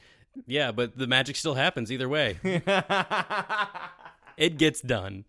Yeah, 0.47 0.73
but 0.73 0.99
the 0.99 1.07
magic 1.07 1.37
still 1.37 1.55
happens 1.55 1.91
either 1.91 2.11
way. 2.11 2.39
it 4.37 4.59
gets 4.59 4.83
done. 4.83 5.25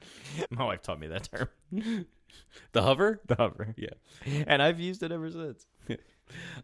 My 0.50 0.66
wife 0.66 0.82
taught 0.82 1.00
me 1.00 1.08
that 1.08 1.30
term, 1.32 2.06
The 2.74 2.82
hover? 2.84 3.22
the 3.28 3.36
hover, 3.36 3.74
Yeah. 3.78 3.90
and 4.48 4.62
I've 4.62 4.80
used 4.80 5.04
it 5.04 5.12
ever 5.12 5.30
since. 5.32 5.66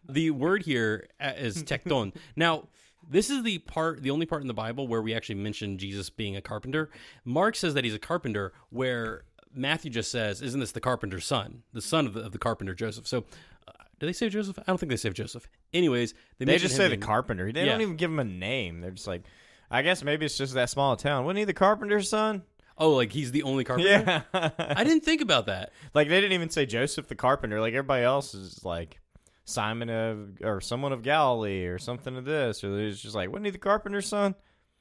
The 0.08 0.30
word 0.30 0.62
here 0.64 1.08
is 1.20 1.62
uh, 1.62 1.64
tekton. 1.64 2.14
now, 2.36 2.68
this 3.08 3.30
is 3.30 3.42
the 3.42 3.58
part, 3.60 4.02
the 4.02 4.10
only 4.10 4.26
part 4.26 4.42
in 4.42 4.48
the 4.48 4.52
Bible 4.54 4.86
where 4.86 5.00
we 5.00 5.14
actually 5.14 5.36
mention 5.36 5.78
Jesus 5.78 6.10
being 6.10 6.36
a 6.36 6.42
carpenter. 6.42 6.90
Mark 7.24 7.56
says 7.56 7.72
that 7.74 7.82
he's 7.84 7.94
a 7.94 7.98
carpenter, 7.98 8.52
where 8.70 9.24
Matthew 9.54 9.90
just 9.90 10.10
says, 10.10 10.42
"Isn't 10.42 10.60
this 10.60 10.72
the 10.72 10.80
carpenter's 10.80 11.24
son, 11.24 11.62
the 11.72 11.80
son 11.80 12.06
of 12.06 12.12
the, 12.12 12.20
of 12.20 12.32
the 12.32 12.38
carpenter 12.38 12.74
Joseph?" 12.74 13.06
So, 13.06 13.24
uh, 13.66 13.72
do 13.98 14.06
they 14.06 14.12
say 14.12 14.28
Joseph? 14.28 14.58
I 14.58 14.62
don't 14.66 14.78
think 14.78 14.90
they 14.90 14.96
say 14.96 15.08
Joseph. 15.10 15.48
Anyways, 15.72 16.12
they, 16.38 16.44
They 16.44 16.58
just 16.58 16.76
say 16.76 16.88
the 16.88 16.96
carpenter. 16.98 17.50
They 17.52 17.64
Yeah. 17.64 17.72
don't 17.72 17.80
even 17.82 17.96
give 17.96 18.10
him 18.10 18.18
a 18.18 18.24
name. 18.24 18.80
They're 18.82 18.90
just 18.90 19.06
like, 19.06 19.22
I 19.70 19.80
guess 19.80 20.04
maybe 20.04 20.26
it's 20.26 20.36
just 20.36 20.52
that 20.54 20.68
small 20.70 20.94
town. 20.96 21.24
Wasn't 21.24 21.38
he 21.38 21.44
the 21.44 21.54
carpenter's 21.54 22.08
son? 22.10 22.42
Oh, 22.76 22.90
like 22.90 23.12
he's 23.12 23.30
the 23.32 23.42
only 23.44 23.64
carpenter. 23.64 24.24
Yeah. 24.34 24.50
I 24.58 24.82
didn't 24.84 25.04
think 25.04 25.20
about 25.20 25.46
that. 25.46 25.72
Like 25.94 26.08
they 26.08 26.20
didn't 26.20 26.32
even 26.32 26.50
say 26.50 26.66
Joseph 26.66 27.06
the 27.08 27.14
carpenter. 27.14 27.60
Like 27.60 27.74
everybody 27.74 28.02
else 28.04 28.34
is 28.34 28.64
like 28.64 28.98
Simon 29.44 29.90
of 29.90 30.38
or 30.42 30.60
someone 30.60 30.92
of 30.92 31.02
Galilee 31.02 31.66
or 31.66 31.78
something 31.78 32.16
of 32.16 32.24
this. 32.24 32.64
Or 32.64 32.78
it's 32.80 33.00
just 33.00 33.14
like, 33.14 33.28
wasn't 33.30 33.46
he 33.46 33.50
the 33.52 33.58
carpenter's 33.58 34.08
son? 34.08 34.34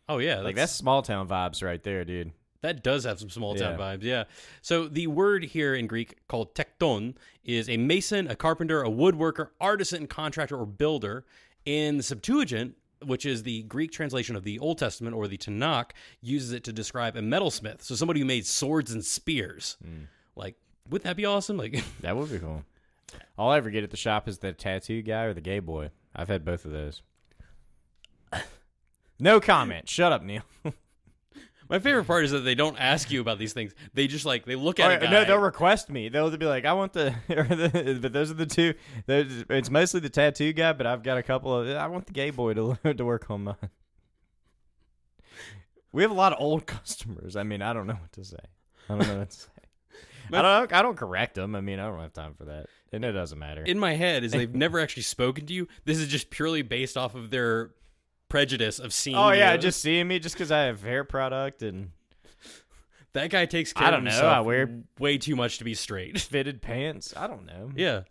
Oh 0.09 0.17
yeah, 0.17 0.39
Like 0.41 0.55
that's 0.55 0.73
small 0.73 1.01
town 1.01 1.27
vibes 1.27 1.63
right 1.63 1.81
there, 1.81 2.03
dude. 2.03 2.31
That 2.61 2.81
does 2.83 3.03
have 3.03 3.19
some 3.19 3.29
small 3.29 3.55
town 3.55 3.77
Yeah. 3.77 3.85
vibes, 3.85 4.03
yeah. 4.03 4.23
So 4.61 4.87
the 4.87 5.07
word 5.07 5.43
here 5.43 5.75
in 5.75 5.85
Greek 5.85 6.17
called 6.27 6.55
tekton 6.55 7.15
is 7.43 7.69
a 7.69 7.75
mason, 7.77 8.27
a 8.29 8.35
carpenter, 8.35 8.81
a 8.83 8.89
woodworker, 8.89 9.49
artisan, 9.61 10.07
contractor, 10.07 10.57
or 10.57 10.65
builder. 10.65 11.25
In 11.65 11.97
the 11.97 12.03
Septuagint, 12.03 12.75
which 13.05 13.25
is 13.25 13.43
the 13.43 13.63
Greek 13.63 13.91
translation 13.91 14.35
of 14.35 14.43
the 14.43 14.59
Old 14.59 14.77
Testament 14.77 15.15
or 15.15 15.27
the 15.27 15.37
Tanakh, 15.37 15.91
uses 16.21 16.51
it 16.51 16.63
to 16.65 16.73
describe 16.73 17.15
a 17.15 17.21
metalsmith. 17.21 17.81
So 17.81 17.95
somebody 17.95 18.19
who 18.19 18.25
made 18.25 18.45
swords 18.45 18.91
and 18.91 19.03
spears. 19.03 19.77
Hmm. 19.83 20.03
Like, 20.35 20.55
wouldn't 20.89 21.05
that 21.05 21.15
be 21.15 21.25
awesome? 21.25 21.57
Like, 21.57 21.83
That 22.01 22.15
would 22.17 22.31
be 22.31 22.39
cool. 22.39 22.63
All 23.37 23.51
I 23.51 23.57
ever 23.57 23.69
get 23.69 23.83
at 23.83 23.91
the 23.91 23.97
shop 23.97 24.27
is 24.27 24.39
the 24.39 24.53
tattoo 24.53 25.01
guy 25.01 25.23
or 25.23 25.33
the 25.33 25.41
gay 25.41 25.59
boy. 25.59 25.91
I've 26.15 26.29
had 26.29 26.43
both 26.45 26.65
of 26.65 26.71
those. 26.71 27.01
No 29.19 29.39
comment. 29.39 29.87
Shut 29.87 30.11
up, 30.11 30.23
Neil. 30.23 30.41
my 31.69 31.79
favorite 31.79 32.05
part 32.05 32.25
is 32.25 32.31
that 32.31 32.39
they 32.41 32.55
don't 32.55 32.77
ask 32.77 33.09
you 33.11 33.21
about 33.21 33.39
these 33.39 33.53
things. 33.53 33.73
They 33.93 34.07
just 34.07 34.25
like 34.25 34.45
they 34.45 34.55
look 34.55 34.79
at 34.79 35.01
guy. 35.01 35.09
no, 35.11 35.23
they'll 35.25 35.37
request 35.37 35.89
me. 35.89 36.09
They'll 36.09 36.35
be 36.35 36.45
like, 36.45 36.65
"I 36.65 36.73
want 36.73 36.93
the," 36.93 37.15
the 37.27 37.99
but 38.01 38.13
those 38.13 38.31
are 38.31 38.35
the 38.35 38.45
two. 38.45 38.73
those- 39.05 39.45
It's 39.49 39.69
mostly 39.69 39.99
the 39.99 40.09
tattoo 40.09 40.53
guy, 40.53 40.73
but 40.73 40.85
I've 40.87 41.03
got 41.03 41.17
a 41.17 41.23
couple 41.23 41.53
of. 41.55 41.67
I 41.69 41.87
want 41.87 42.05
the 42.05 42.13
gay 42.13 42.29
boy 42.29 42.53
to 42.53 42.77
to 42.95 43.05
work 43.05 43.29
on 43.31 43.43
mine. 43.45 43.55
We 45.91 46.01
have 46.01 46.11
a 46.11 46.15
lot 46.15 46.33
of 46.33 46.39
old 46.41 46.65
customers. 46.65 47.35
I 47.35 47.43
mean, 47.43 47.61
I 47.61 47.73
don't 47.73 47.85
know 47.87 47.93
what 47.93 48.11
to 48.13 48.25
say. 48.25 48.37
I 48.89 48.97
don't 48.97 49.07
know 49.07 49.19
what 49.19 49.29
to 49.29 49.35
say. 49.37 49.49
I 50.31 50.41
don't. 50.41 50.73
I 50.73 50.81
don't 50.81 50.95
correct 50.97 51.35
them. 51.35 51.55
I 51.55 51.61
mean, 51.61 51.79
I 51.79 51.85
don't 51.87 51.99
have 51.99 52.13
time 52.13 52.33
for 52.33 52.45
that, 52.45 52.67
and 52.91 53.03
it 53.05 53.11
doesn't 53.11 53.37
matter. 53.37 53.61
in 53.63 53.77
my 53.77 53.93
head 53.93 54.23
is 54.23 54.31
they've 54.31 54.53
never 54.55 54.79
actually 54.79 55.03
spoken 55.03 55.45
to 55.45 55.53
you. 55.53 55.67
This 55.85 55.99
is 55.99 56.07
just 56.07 56.29
purely 56.29 56.61
based 56.61 56.97
off 56.97 57.13
of 57.13 57.29
their 57.29 57.71
prejudice 58.33 58.79
of 58.79 58.91
seeing. 58.91 59.15
oh 59.15 59.29
yeah, 59.29 59.51
you. 59.53 59.59
just 59.59 59.79
seeing 59.79 60.07
me 60.07 60.17
just 60.17 60.33
because 60.33 60.51
I 60.51 60.63
have 60.63 60.81
hair 60.81 61.03
product 61.03 61.61
and 61.61 61.91
that 63.13 63.29
guy 63.29 63.45
takes 63.45 63.71
care 63.73 63.85
I 63.85 63.89
of 63.89 63.93
don't 63.93 64.05
know, 64.05 64.27
I 64.27 64.39
wear- 64.39 64.81
way 64.97 65.19
too 65.19 65.35
much 65.35 65.59
to 65.59 65.63
be 65.63 65.75
straight. 65.75 66.19
fitted 66.35 66.59
pants. 66.59 67.13
I 67.15 67.27
don't 67.27 67.45
know. 67.45 67.69
yeah, 67.75 68.01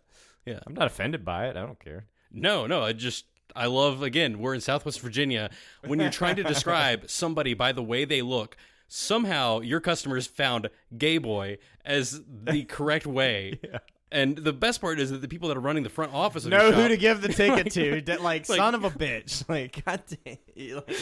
yeah. 0.45 0.59
I'm 0.65 0.75
not 0.75 0.87
offended 0.87 1.25
by 1.25 1.47
it. 1.47 1.57
I 1.57 1.65
don't 1.65 1.77
care. 1.77 2.05
No, 2.31 2.65
no. 2.67 2.83
I 2.83 2.93
just 2.93 3.25
I 3.53 3.65
love 3.65 4.01
again. 4.01 4.39
We're 4.39 4.53
in 4.53 4.61
Southwest 4.61 5.01
Virginia. 5.01 5.49
When 5.85 5.99
you're 5.99 6.09
trying 6.09 6.37
to 6.37 6.43
describe 6.43 7.03
somebody 7.09 7.53
by 7.53 7.73
the 7.73 7.83
way 7.83 8.05
they 8.05 8.21
look, 8.21 8.55
somehow 8.87 9.59
your 9.59 9.81
customers 9.81 10.25
found 10.25 10.69
"gay 10.97 11.17
boy" 11.17 11.57
as 11.83 12.21
the 12.25 12.63
correct 12.63 13.05
way. 13.05 13.59
And 14.13 14.37
the 14.37 14.53
best 14.53 14.79
part 14.79 14.99
is 14.99 15.09
that 15.11 15.21
the 15.21 15.27
people 15.27 15.49
that 15.49 15.57
are 15.57 15.61
running 15.61 15.83
the 15.83 15.89
front 15.89 16.13
office 16.13 16.45
of 16.45 16.51
know 16.51 16.71
who 16.71 16.87
to 16.87 16.95
give 16.97 17.21
the 17.21 17.27
ticket 17.33 17.73
to. 17.73 18.01
Like, 18.21 18.47
Like- 18.47 18.57
son 18.57 18.75
of 18.75 18.83
a 18.85 18.91
bitch. 18.91 19.43
Like, 19.49 19.83
goddamn. 19.83 20.37
Like, 20.75 20.89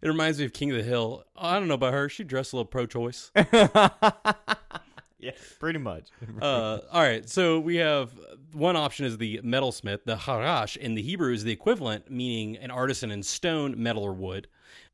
It 0.00 0.06
reminds 0.08 0.38
me 0.38 0.44
of 0.44 0.52
King 0.52 0.70
of 0.70 0.76
the 0.76 0.82
Hill. 0.84 1.24
I 1.36 1.58
don't 1.58 1.66
know 1.68 1.74
about 1.74 1.92
her. 1.92 2.08
She 2.08 2.22
dressed 2.24 2.52
a 2.52 2.56
little 2.56 2.66
pro-choice. 2.66 3.32
yeah, 3.34 5.32
pretty 5.58 5.80
much. 5.80 6.08
uh, 6.40 6.78
all 6.92 7.02
right, 7.02 7.28
so 7.28 7.58
we 7.58 7.76
have 7.76 8.12
one 8.52 8.76
option 8.76 9.06
is 9.06 9.18
the 9.18 9.40
metalsmith. 9.42 10.04
The 10.04 10.14
harash 10.14 10.76
in 10.76 10.94
the 10.94 11.02
Hebrew 11.02 11.32
is 11.32 11.42
the 11.42 11.50
equivalent, 11.50 12.10
meaning 12.10 12.56
an 12.58 12.70
artisan 12.70 13.10
in 13.10 13.24
stone, 13.24 13.82
metal, 13.82 14.04
or 14.04 14.12
wood. 14.12 14.46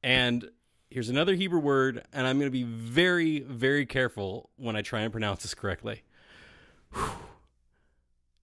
And 0.03 0.49
here's 0.91 1.11
another 1.11 1.35
Hebrew 1.35 1.61
word, 1.61 2.03
and 2.15 2.27
I'm 2.27 2.39
going 2.39 2.51
to 2.51 2.53
be 2.53 2.63
very, 2.65 3.41
very 3.41 3.85
careful 3.85 4.49
when 4.57 4.75
I 4.75 4.81
try 4.83 5.01
and 5.03 5.13
pronounce 5.13 5.43
this 5.43 5.55
correctly. 5.55 6.03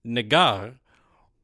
Nagar, 0.04 0.74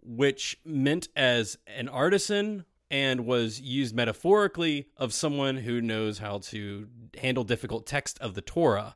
which 0.03 0.59
meant 0.65 1.09
as 1.15 1.59
an 1.67 1.89
artisan 1.89 2.65
and 2.91 3.27
was 3.27 3.61
used 3.61 3.95
metaphorically 3.95 4.89
of 4.97 5.13
someone 5.13 5.59
who 5.59 5.81
knows 5.81 6.19
how 6.19 6.39
to 6.39 6.89
handle 7.21 7.45
difficult 7.45 7.87
text 7.87 8.19
of 8.21 8.35
the 8.35 8.41
Torah. 8.41 8.95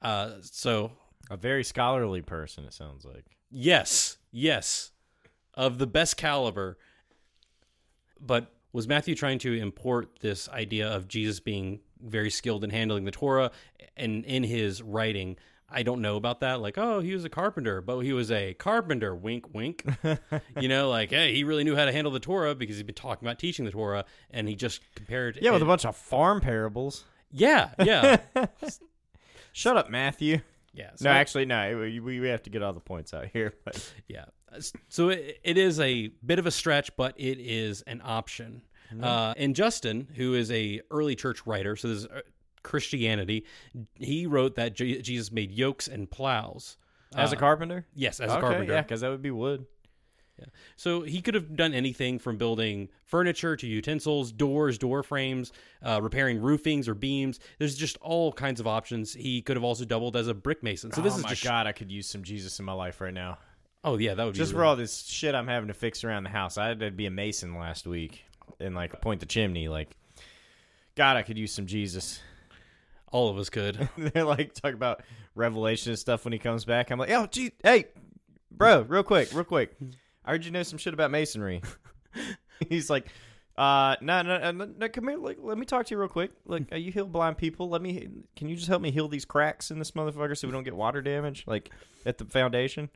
Uh, 0.00 0.32
so 0.42 0.92
a 1.30 1.36
very 1.36 1.64
scholarly 1.64 2.22
person, 2.22 2.64
it 2.64 2.72
sounds 2.72 3.04
like. 3.04 3.24
Yes, 3.50 4.18
yes, 4.30 4.92
of 5.54 5.78
the 5.78 5.86
best 5.86 6.16
caliber. 6.16 6.78
But 8.20 8.52
was 8.72 8.86
Matthew 8.86 9.14
trying 9.14 9.38
to 9.40 9.52
import 9.54 10.18
this 10.20 10.48
idea 10.48 10.88
of 10.88 11.08
Jesus 11.08 11.40
being 11.40 11.80
very 12.00 12.30
skilled 12.30 12.62
in 12.62 12.70
handling 12.70 13.04
the 13.04 13.10
Torah 13.10 13.50
and 13.96 14.24
in 14.24 14.44
his 14.44 14.82
writing? 14.82 15.36
I 15.68 15.82
don't 15.82 16.00
know 16.00 16.16
about 16.16 16.40
that. 16.40 16.60
Like, 16.60 16.78
oh, 16.78 17.00
he 17.00 17.12
was 17.12 17.24
a 17.24 17.28
carpenter, 17.28 17.80
but 17.80 17.98
he 18.00 18.12
was 18.12 18.30
a 18.30 18.54
carpenter. 18.54 19.14
Wink, 19.14 19.52
wink. 19.52 19.84
you 20.60 20.68
know, 20.68 20.88
like, 20.88 21.10
hey, 21.10 21.34
he 21.34 21.42
really 21.44 21.64
knew 21.64 21.74
how 21.74 21.84
to 21.84 21.92
handle 21.92 22.12
the 22.12 22.20
Torah 22.20 22.54
because 22.54 22.76
he'd 22.76 22.86
been 22.86 22.94
talking 22.94 23.26
about 23.26 23.38
teaching 23.38 23.64
the 23.64 23.72
Torah, 23.72 24.04
and 24.30 24.48
he 24.48 24.54
just 24.54 24.80
compared. 24.94 25.38
Yeah, 25.40 25.50
with 25.50 25.62
a 25.62 25.66
bunch 25.66 25.84
of 25.84 25.96
farm 25.96 26.40
parables. 26.40 27.04
yeah, 27.32 27.70
yeah, 27.82 28.18
Shut 29.52 29.76
up, 29.76 29.90
Matthew. 29.90 30.40
yeah. 30.72 30.90
No, 31.00 31.10
actually, 31.10 31.46
no. 31.46 31.78
We, 31.78 32.00
we 32.20 32.28
have 32.28 32.42
to 32.44 32.50
get 32.50 32.62
all 32.62 32.72
the 32.72 32.80
points 32.80 33.12
out 33.14 33.26
here. 33.32 33.54
But 33.64 33.92
Yeah. 34.06 34.26
So 34.88 35.08
it, 35.10 35.40
it 35.42 35.58
is 35.58 35.80
a 35.80 36.08
bit 36.24 36.38
of 36.38 36.46
a 36.46 36.50
stretch, 36.50 36.94
but 36.96 37.14
it 37.18 37.38
is 37.40 37.82
an 37.82 38.00
option. 38.04 38.62
Uh, 39.02 39.34
and 39.36 39.56
Justin, 39.56 40.08
who 40.14 40.34
is 40.34 40.50
a 40.52 40.80
early 40.90 41.16
church 41.16 41.44
writer, 41.46 41.74
so 41.74 41.88
this 41.88 41.98
is 41.98 42.06
uh, 42.06 42.20
Christianity, 42.66 43.44
he 43.94 44.26
wrote 44.26 44.56
that 44.56 44.74
Je- 44.74 45.00
Jesus 45.00 45.30
made 45.32 45.50
yokes 45.52 45.88
and 45.88 46.10
plows. 46.10 46.76
as 47.14 47.32
a 47.32 47.36
Uh, 47.36 47.38
carpenter, 47.38 47.86
Yes, 47.94 48.20
as 48.20 48.30
a 48.30 48.32
okay, 48.34 48.40
carpenter. 48.40 48.72
yeah, 48.74 48.82
because 48.82 49.00
that 49.00 49.08
would 49.08 49.22
be 49.22 49.30
wood. 49.30 49.64
Yeah. 50.38 50.46
So 50.74 51.00
he 51.02 51.22
could 51.22 51.34
have 51.34 51.56
done 51.56 51.72
anything 51.72 52.18
from 52.18 52.36
building 52.36 52.90
furniture 53.06 53.56
to 53.56 53.66
utensils, 53.66 54.32
doors, 54.32 54.76
door 54.76 55.02
frames, 55.02 55.50
uh, 55.82 56.00
repairing 56.02 56.40
roofings 56.42 56.88
or 56.88 56.94
beams. 56.94 57.40
There's 57.58 57.74
just 57.76 57.96
all 58.02 58.32
kinds 58.32 58.60
of 58.60 58.66
options. 58.66 59.14
He 59.14 59.40
could 59.40 59.56
have 59.56 59.64
also 59.64 59.86
doubled 59.86 60.14
as 60.16 60.28
a 60.28 60.34
brick 60.34 60.62
mason. 60.62 60.92
So 60.92 61.00
this 61.00 61.14
oh 61.14 61.18
is 61.18 61.22
my 61.22 61.30
just 61.30 61.44
god, 61.44 61.66
I 61.66 61.72
could 61.72 61.90
use 61.90 62.06
some 62.06 62.22
Jesus 62.22 62.58
in 62.58 62.66
my 62.66 62.74
life 62.74 63.00
right 63.00 63.14
now. 63.14 63.38
oh 63.84 63.96
yeah, 63.96 64.12
that 64.14 64.24
would 64.24 64.32
be 64.34 64.38
Just 64.38 64.50
for 64.52 64.58
really- 64.58 64.68
all 64.68 64.76
this 64.76 65.06
shit 65.06 65.34
I'm 65.34 65.46
having 65.46 65.68
to 65.68 65.74
fix 65.74 66.04
around 66.04 66.24
the 66.24 66.30
house. 66.30 66.58
I 66.58 66.66
had 66.66 66.80
to 66.80 66.90
be 66.90 67.06
a 67.06 67.10
mason 67.10 67.54
last 67.54 67.86
week 67.86 68.24
and 68.60 68.74
like 68.74 69.00
point 69.00 69.20
the 69.20 69.26
chimney. 69.26 69.68
Like, 69.68 69.96
God, 70.96 71.16
I 71.16 71.22
could 71.22 71.38
use 71.38 71.54
some 71.54 71.66
Jesus. 71.66 72.20
All 73.16 73.30
of 73.30 73.38
us 73.38 73.48
could. 73.48 73.88
They're 73.96 74.24
like 74.24 74.52
talk 74.52 74.74
about 74.74 75.02
revelation 75.34 75.90
and 75.92 75.98
stuff 75.98 76.26
when 76.26 76.34
he 76.34 76.38
comes 76.38 76.66
back. 76.66 76.90
I'm 76.90 76.98
like, 76.98 77.10
oh, 77.10 77.26
gee, 77.26 77.52
hey, 77.62 77.86
bro, 78.50 78.82
real 78.82 79.02
quick, 79.02 79.32
real 79.32 79.44
quick. 79.44 79.74
I 80.22 80.32
heard 80.32 80.44
you 80.44 80.50
know 80.50 80.62
some 80.62 80.78
shit 80.78 80.92
about 80.92 81.10
masonry. 81.10 81.62
He's 82.68 82.90
like, 82.90 83.06
uh, 83.58 83.96
no, 84.00 84.22
no, 84.22 84.38
no, 84.38 84.50
no, 84.50 84.68
no, 84.78 84.88
come 84.88 85.08
here. 85.08 85.18
Like, 85.18 85.38
let 85.40 85.56
me 85.58 85.64
talk 85.64 85.86
to 85.86 85.94
you 85.94 85.98
real 85.98 86.08
quick. 86.08 86.30
Like, 86.44 86.70
uh, 86.72 86.76
you 86.76 86.92
heal 86.92 87.06
blind 87.06 87.38
people. 87.38 87.68
Let 87.68 87.82
me. 87.82 88.08
Can 88.36 88.48
you 88.48 88.56
just 88.56 88.68
help 88.68 88.82
me 88.82 88.90
heal 88.90 89.08
these 89.08 89.24
cracks 89.24 89.70
in 89.70 89.78
this 89.78 89.92
motherfucker 89.92 90.36
so 90.36 90.46
we 90.46 90.52
don't 90.52 90.64
get 90.64 90.76
water 90.76 91.02
damage? 91.02 91.44
Like 91.46 91.70
at 92.04 92.18
the 92.18 92.24
foundation. 92.24 92.90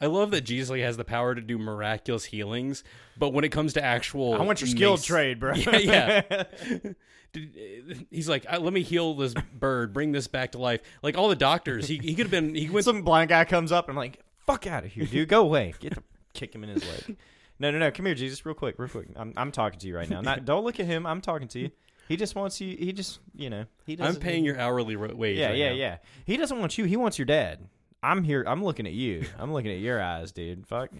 I 0.00 0.06
love 0.06 0.30
that 0.30 0.42
Jesus 0.42 0.70
like, 0.70 0.82
has 0.82 0.96
the 0.96 1.04
power 1.04 1.34
to 1.34 1.40
do 1.40 1.58
miraculous 1.58 2.24
healings, 2.24 2.84
but 3.18 3.30
when 3.30 3.44
it 3.44 3.50
comes 3.50 3.72
to 3.74 3.84
actual, 3.84 4.34
I 4.34 4.42
want 4.42 4.60
your 4.60 4.68
skilled 4.68 5.00
mace- 5.00 5.06
trade, 5.06 5.40
bro. 5.40 5.54
Yeah, 5.56 6.22
yeah. 6.28 6.92
He's 8.10 8.28
like, 8.28 8.44
"Uh, 8.46 8.60
let 8.60 8.74
me 8.74 8.82
heal 8.82 9.14
this 9.14 9.32
bird, 9.54 9.94
bring 9.94 10.12
this 10.12 10.28
back 10.28 10.52
to 10.52 10.58
life. 10.58 10.82
Like 11.02 11.16
all 11.16 11.30
the 11.30 11.36
doctors, 11.36 11.88
he, 11.88 11.96
he 11.96 12.14
could 12.14 12.26
have 12.26 12.30
been. 12.30 12.54
He 12.54 12.68
went. 12.68 12.84
Some 12.84 13.02
blind 13.02 13.30
guy 13.30 13.46
comes 13.46 13.72
up 13.72 13.88
and 13.88 13.92
I'm 13.92 13.96
like, 13.96 14.20
fuck 14.46 14.66
out 14.66 14.84
of 14.84 14.92
here, 14.92 15.06
dude. 15.06 15.28
Go 15.28 15.40
away. 15.42 15.74
Get 15.80 15.94
the 15.94 16.02
kick 16.34 16.54
him 16.54 16.64
in 16.64 16.70
his 16.70 16.84
leg. 16.84 17.16
No, 17.62 17.70
no, 17.70 17.78
no. 17.78 17.92
Come 17.92 18.06
here, 18.06 18.16
Jesus, 18.16 18.44
real 18.44 18.56
quick, 18.56 18.74
real 18.76 18.88
quick. 18.88 19.06
I'm 19.14 19.32
I'm 19.36 19.52
talking 19.52 19.78
to 19.78 19.86
you 19.86 19.96
right 19.96 20.10
now. 20.10 20.20
Not 20.20 20.44
don't 20.44 20.64
look 20.64 20.80
at 20.80 20.86
him. 20.86 21.06
I'm 21.06 21.20
talking 21.20 21.46
to 21.48 21.60
you. 21.60 21.70
He 22.08 22.16
just 22.16 22.34
wants 22.34 22.60
you. 22.60 22.76
He 22.76 22.92
just 22.92 23.20
you 23.36 23.48
know. 23.50 23.66
He 23.86 23.92
I'm 23.92 23.98
doesn't. 23.98 24.20
paying 24.20 24.44
your 24.44 24.58
hourly 24.58 24.96
ro- 24.96 25.14
wage. 25.14 25.38
Yeah, 25.38 25.46
right 25.50 25.56
yeah, 25.56 25.68
now. 25.68 25.74
yeah. 25.76 25.96
He 26.24 26.36
doesn't 26.36 26.58
want 26.58 26.76
you. 26.76 26.84
He 26.86 26.96
wants 26.96 27.20
your 27.20 27.26
dad. 27.26 27.60
I'm 28.02 28.24
here. 28.24 28.42
I'm 28.48 28.64
looking 28.64 28.88
at 28.88 28.92
you. 28.94 29.26
I'm 29.38 29.52
looking 29.52 29.70
at 29.70 29.78
your 29.78 30.02
eyes, 30.02 30.32
dude. 30.32 30.66
Fuck. 30.66 30.90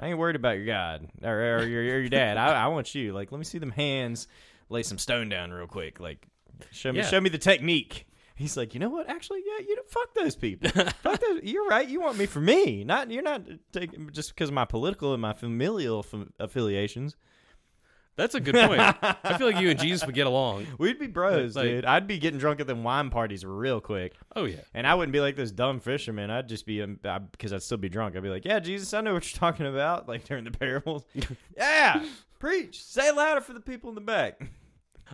I 0.00 0.08
ain't 0.08 0.18
worried 0.18 0.36
about 0.36 0.56
your 0.56 0.64
God 0.64 1.06
or, 1.22 1.58
or 1.58 1.66
your, 1.66 1.82
or 1.82 2.00
your 2.00 2.08
dad. 2.08 2.38
I, 2.38 2.64
I 2.64 2.66
want 2.68 2.94
you. 2.94 3.12
Like, 3.12 3.30
let 3.30 3.38
me 3.38 3.44
see 3.44 3.58
them 3.58 3.70
hands. 3.70 4.26
Lay 4.70 4.82
some 4.82 4.96
stone 4.98 5.28
down 5.28 5.50
real 5.52 5.66
quick. 5.66 6.00
Like, 6.00 6.26
show 6.70 6.92
me, 6.92 6.98
Yeah. 7.00 7.06
show 7.06 7.20
me 7.20 7.28
the 7.28 7.38
technique. 7.38 8.06
He's 8.36 8.56
like, 8.56 8.74
you 8.74 8.80
know 8.80 8.90
what? 8.90 9.08
Actually, 9.08 9.40
yeah, 9.46 9.64
you 9.66 9.76
know, 9.76 9.82
fuck 9.88 10.12
those 10.14 10.36
people. 10.36 10.68
fuck 11.02 11.18
those. 11.20 11.42
You're 11.42 11.66
right. 11.66 11.88
You 11.88 12.00
want 12.02 12.18
me 12.18 12.26
for 12.26 12.40
me, 12.40 12.84
not 12.84 13.10
you're 13.10 13.22
not 13.22 13.42
taking 13.72 14.10
just 14.12 14.34
because 14.34 14.50
of 14.50 14.54
my 14.54 14.66
political 14.66 15.12
and 15.14 15.22
my 15.22 15.32
familial 15.32 16.04
f- 16.10 16.28
affiliations. 16.38 17.16
That's 18.16 18.34
a 18.34 18.40
good 18.40 18.54
point. 18.54 18.80
I 18.80 19.36
feel 19.36 19.46
like 19.46 19.60
you 19.60 19.68
and 19.68 19.78
Jesus 19.78 20.06
would 20.06 20.14
get 20.14 20.26
along. 20.26 20.66
We'd 20.78 20.98
be 20.98 21.06
bros, 21.06 21.54
Like- 21.54 21.64
dude. 21.66 21.84
I'd 21.84 22.06
be 22.06 22.18
getting 22.18 22.38
drunk 22.38 22.60
at 22.60 22.66
them 22.66 22.82
wine 22.82 23.10
parties 23.10 23.44
real 23.44 23.78
quick. 23.80 24.14
Oh 24.34 24.44
yeah. 24.46 24.60
And 24.74 24.86
I 24.86 24.94
wouldn't 24.94 25.12
be 25.12 25.20
like 25.20 25.36
this 25.36 25.50
dumb 25.50 25.80
fisherman. 25.80 26.30
I'd 26.30 26.48
just 26.48 26.64
be 26.66 26.80
um, 26.82 26.98
because 27.32 27.52
I'd 27.52 27.62
still 27.62 27.76
be 27.78 27.88
drunk. 27.90 28.16
I'd 28.16 28.22
be 28.22 28.30
like, 28.30 28.44
"Yeah, 28.46 28.58
Jesus, 28.58 28.94
I 28.94 29.00
know 29.02 29.12
what 29.14 29.30
you're 29.30 29.38
talking 29.38 29.66
about." 29.66 30.08
Like 30.08 30.24
during 30.24 30.44
the 30.44 30.50
parables. 30.50 31.04
yeah, 31.56 32.04
preach. 32.38 32.82
Say 32.84 33.10
louder 33.12 33.40
for 33.40 33.52
the 33.54 33.60
people 33.60 33.88
in 33.90 33.94
the 33.94 34.00
back. 34.02 34.40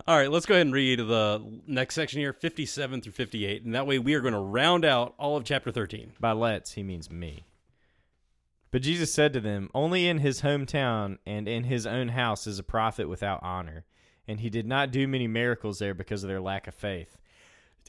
All 0.07 0.17
right, 0.17 0.31
let's 0.31 0.47
go 0.47 0.55
ahead 0.55 0.65
and 0.65 0.73
read 0.73 0.99
the 0.99 1.61
next 1.67 1.93
section 1.93 2.19
here, 2.19 2.33
57 2.33 3.01
through 3.01 3.11
58, 3.11 3.63
and 3.63 3.75
that 3.75 3.85
way 3.85 3.99
we 3.99 4.15
are 4.15 4.21
going 4.21 4.33
to 4.33 4.39
round 4.39 4.85
out 4.85 5.13
all 5.19 5.37
of 5.37 5.43
chapter 5.43 5.71
13. 5.71 6.13
By 6.19 6.31
let's, 6.31 6.73
he 6.73 6.81
means 6.81 7.11
me. 7.11 7.45
But 8.71 8.81
Jesus 8.81 9.13
said 9.13 9.33
to 9.33 9.39
them, 9.39 9.69
Only 9.75 10.07
in 10.07 10.17
his 10.17 10.41
hometown 10.41 11.19
and 11.27 11.47
in 11.47 11.65
his 11.65 11.85
own 11.85 12.07
house 12.09 12.47
is 12.47 12.57
a 12.57 12.63
prophet 12.63 13.07
without 13.07 13.43
honor. 13.43 13.85
And 14.27 14.39
he 14.39 14.49
did 14.49 14.65
not 14.65 14.91
do 14.91 15.07
many 15.07 15.27
miracles 15.27 15.77
there 15.77 15.93
because 15.93 16.23
of 16.23 16.27
their 16.27 16.41
lack 16.41 16.67
of 16.67 16.73
faith. 16.73 17.17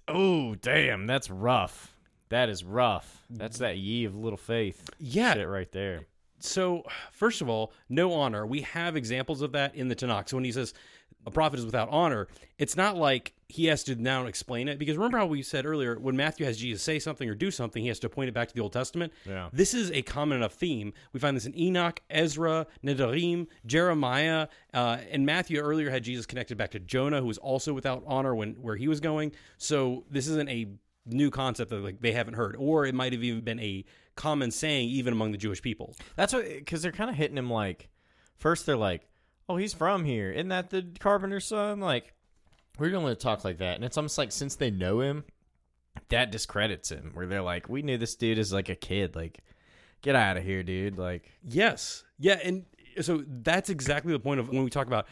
Oh, 0.06 0.56
damn, 0.56 1.06
that's 1.06 1.30
rough. 1.30 1.96
That 2.28 2.50
is 2.50 2.64
rough. 2.64 3.24
That's 3.30 3.58
that 3.58 3.78
ye 3.78 4.04
of 4.04 4.14
little 4.14 4.36
faith. 4.36 4.90
Yeah. 4.98 5.32
Shit 5.32 5.48
right 5.48 5.72
there. 5.72 6.06
So, 6.44 6.84
first 7.12 7.40
of 7.40 7.48
all, 7.48 7.72
no 7.88 8.12
honor. 8.12 8.46
We 8.46 8.60
have 8.62 8.96
examples 8.96 9.40
of 9.40 9.52
that 9.52 9.74
in 9.74 9.88
the 9.88 9.96
Tanakh. 9.96 10.28
So 10.28 10.36
when 10.36 10.44
he 10.44 10.52
says 10.52 10.74
a 11.26 11.30
prophet 11.30 11.58
is 11.58 11.64
without 11.64 11.88
honor, 11.90 12.28
it's 12.58 12.76
not 12.76 12.96
like 12.96 13.32
he 13.48 13.66
has 13.66 13.82
to 13.84 13.94
now 13.94 14.26
explain 14.26 14.68
it. 14.68 14.78
Because 14.78 14.96
remember 14.96 15.18
how 15.18 15.26
we 15.26 15.42
said 15.42 15.64
earlier, 15.64 15.98
when 15.98 16.16
Matthew 16.16 16.44
has 16.44 16.58
Jesus 16.58 16.82
say 16.82 16.98
something 16.98 17.28
or 17.28 17.34
do 17.34 17.50
something, 17.50 17.82
he 17.82 17.88
has 17.88 17.98
to 18.00 18.08
point 18.08 18.28
it 18.28 18.32
back 18.32 18.48
to 18.48 18.54
the 18.54 18.60
Old 18.60 18.72
Testament. 18.72 19.12
Yeah. 19.24 19.48
This 19.52 19.74
is 19.74 19.90
a 19.92 20.02
common 20.02 20.36
enough 20.36 20.52
theme. 20.54 20.92
We 21.12 21.20
find 21.20 21.36
this 21.36 21.46
in 21.46 21.58
Enoch, 21.58 22.00
Ezra, 22.10 22.66
Nedarim, 22.84 23.46
Jeremiah, 23.64 24.48
uh, 24.72 24.98
and 25.10 25.24
Matthew 25.24 25.60
earlier 25.60 25.90
had 25.90 26.04
Jesus 26.04 26.26
connected 26.26 26.58
back 26.58 26.72
to 26.72 26.78
Jonah, 26.78 27.20
who 27.20 27.26
was 27.26 27.38
also 27.38 27.72
without 27.72 28.02
honor 28.06 28.34
when 28.34 28.54
where 28.54 28.76
he 28.76 28.88
was 28.88 29.00
going. 29.00 29.32
So 29.56 30.04
this 30.10 30.26
isn't 30.28 30.48
a 30.48 30.68
new 31.06 31.30
concept 31.30 31.70
that 31.70 31.82
like 31.82 32.00
they 32.00 32.12
haven't 32.12 32.34
heard, 32.34 32.56
or 32.58 32.86
it 32.86 32.94
might 32.94 33.12
have 33.12 33.22
even 33.22 33.42
been 33.42 33.60
a 33.60 33.84
common 34.16 34.50
saying 34.50 34.88
even 34.88 35.12
among 35.12 35.32
the 35.32 35.38
Jewish 35.38 35.62
people. 35.62 35.94
That's 36.16 36.32
what 36.32 36.46
because 36.46 36.82
they're 36.82 36.92
kind 36.92 37.10
of 37.10 37.16
hitting 37.16 37.36
him 37.36 37.50
like 37.50 37.88
first 38.36 38.66
they're 38.66 38.76
like, 38.76 39.08
"Oh, 39.48 39.56
he's 39.56 39.74
from 39.74 40.04
here. 40.04 40.30
Isn't 40.30 40.48
that 40.48 40.70
the 40.70 40.86
carpenter's 40.98 41.46
son?" 41.46 41.80
Like 41.80 42.14
we're 42.78 42.90
gonna 42.90 43.14
talk 43.14 43.44
like 43.44 43.58
that, 43.58 43.76
and 43.76 43.84
it's 43.84 43.96
almost 43.96 44.18
like 44.18 44.32
since 44.32 44.56
they 44.56 44.70
know 44.70 45.00
him, 45.00 45.24
that 46.08 46.30
discredits 46.30 46.90
him. 46.90 47.10
Where 47.14 47.26
they're 47.26 47.42
like, 47.42 47.68
"We 47.68 47.82
knew 47.82 47.98
this 47.98 48.14
dude 48.14 48.38
as 48.38 48.52
like 48.52 48.68
a 48.68 48.74
kid. 48.74 49.14
Like, 49.14 49.40
get 50.02 50.16
out 50.16 50.36
of 50.36 50.44
here, 50.44 50.62
dude." 50.62 50.98
Like, 50.98 51.30
Yes. 51.42 52.04
Yeah, 52.18 52.38
and 52.42 52.64
so 53.00 53.24
that's 53.26 53.70
exactly 53.70 54.12
the 54.12 54.20
point 54.20 54.40
of 54.40 54.48
when 54.48 54.64
we 54.64 54.70
talk 54.70 54.86
about 54.86 55.06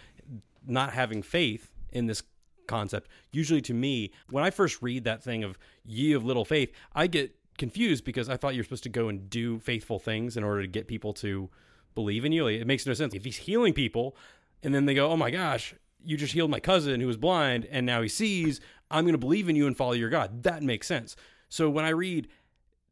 not 0.66 0.92
having 0.92 1.22
faith 1.22 1.70
in 1.90 2.07
this 2.07 2.22
concept. 2.66 3.09
Usually 3.33 3.61
to 3.62 3.75
me, 3.75 4.12
when 4.31 4.44
I 4.44 4.51
first 4.51 4.83
read 4.83 5.05
that 5.05 5.22
thing 5.22 5.44
of 5.44 5.59
ye 5.85 6.12
of 6.12 6.25
little 6.25 6.44
faith, 6.44 6.72
I 6.94 7.07
get 7.07 7.35
confused 7.59 8.05
because 8.05 8.29
I 8.29 8.37
thought 8.37 8.55
you're 8.55 8.64
supposed 8.64 8.83
to 8.85 8.88
go 8.88 9.09
and 9.09 9.29
do 9.29 9.59
faithful 9.59 9.98
things 9.98 10.37
in 10.37 10.44
order 10.44 10.62
to 10.62 10.68
get 10.68 10.88
people 10.88 11.12
to 11.14 11.51
believe 11.94 12.25
in 12.25 12.33
you. 12.33 12.46
It 12.46 12.66
makes 12.66 12.87
no 12.87 12.94
sense. 12.94 13.14
If 13.14 13.25
he's 13.25 13.37
healing 13.37 13.72
people 13.72 14.16
and 14.62 14.75
then 14.75 14.87
they 14.87 14.94
go, 14.94 15.11
"Oh 15.11 15.16
my 15.16 15.31
gosh, 15.31 15.75
you 16.05 16.16
just 16.16 16.33
healed 16.33 16.51
my 16.51 16.61
cousin 16.61 17.01
who 17.01 17.07
was 17.07 17.16
blind 17.16 17.66
and 17.70 17.85
now 17.85 18.03
he 18.03 18.09
sees, 18.09 18.61
I'm 18.90 19.05
going 19.05 19.14
to 19.14 19.18
believe 19.18 19.48
in 19.48 19.57
you 19.57 19.66
and 19.66 19.77
follow 19.77 19.92
your 19.92 20.11
God." 20.11 20.42
That 20.44 20.62
makes 20.62 20.87
sense. 20.87 21.16
So 21.48 21.68
when 21.68 21.85
I 21.85 21.90
read 21.90 22.29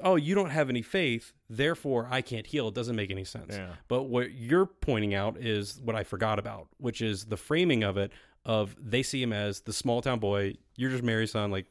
oh, 0.02 0.16
you 0.16 0.35
don't 0.35 0.50
have 0.50 0.68
any 0.68 0.83
faith, 0.83 1.33
therefore 1.48 2.09
I 2.11 2.22
can't 2.22 2.46
heal. 2.46 2.68
It 2.68 2.74
doesn't 2.74 2.96
make 2.96 3.11
any 3.11 3.24
sense. 3.24 3.56
Yeah. 3.56 3.74
But 3.88 4.04
what 4.04 4.33
you're 4.33 4.66
pointing 4.66 5.14
out 5.14 5.37
is 5.38 5.80
what 5.83 5.96
I 5.96 6.04
forgot 6.04 6.38
about, 6.38 6.68
which 6.78 7.00
is 7.02 7.26
the 7.26 7.37
framing 7.37 7.83
of 7.83 7.96
it 7.96 8.12
of 8.44 8.76
they 8.81 9.03
see 9.03 9.22
him 9.22 9.33
as 9.33 9.61
the 9.61 9.72
small 9.72 10.00
town 10.03 10.18
boy, 10.18 10.55
you're 10.76 10.90
just 10.90 11.03
Mary's 11.03 11.33
son, 11.33 11.50
like 11.50 11.66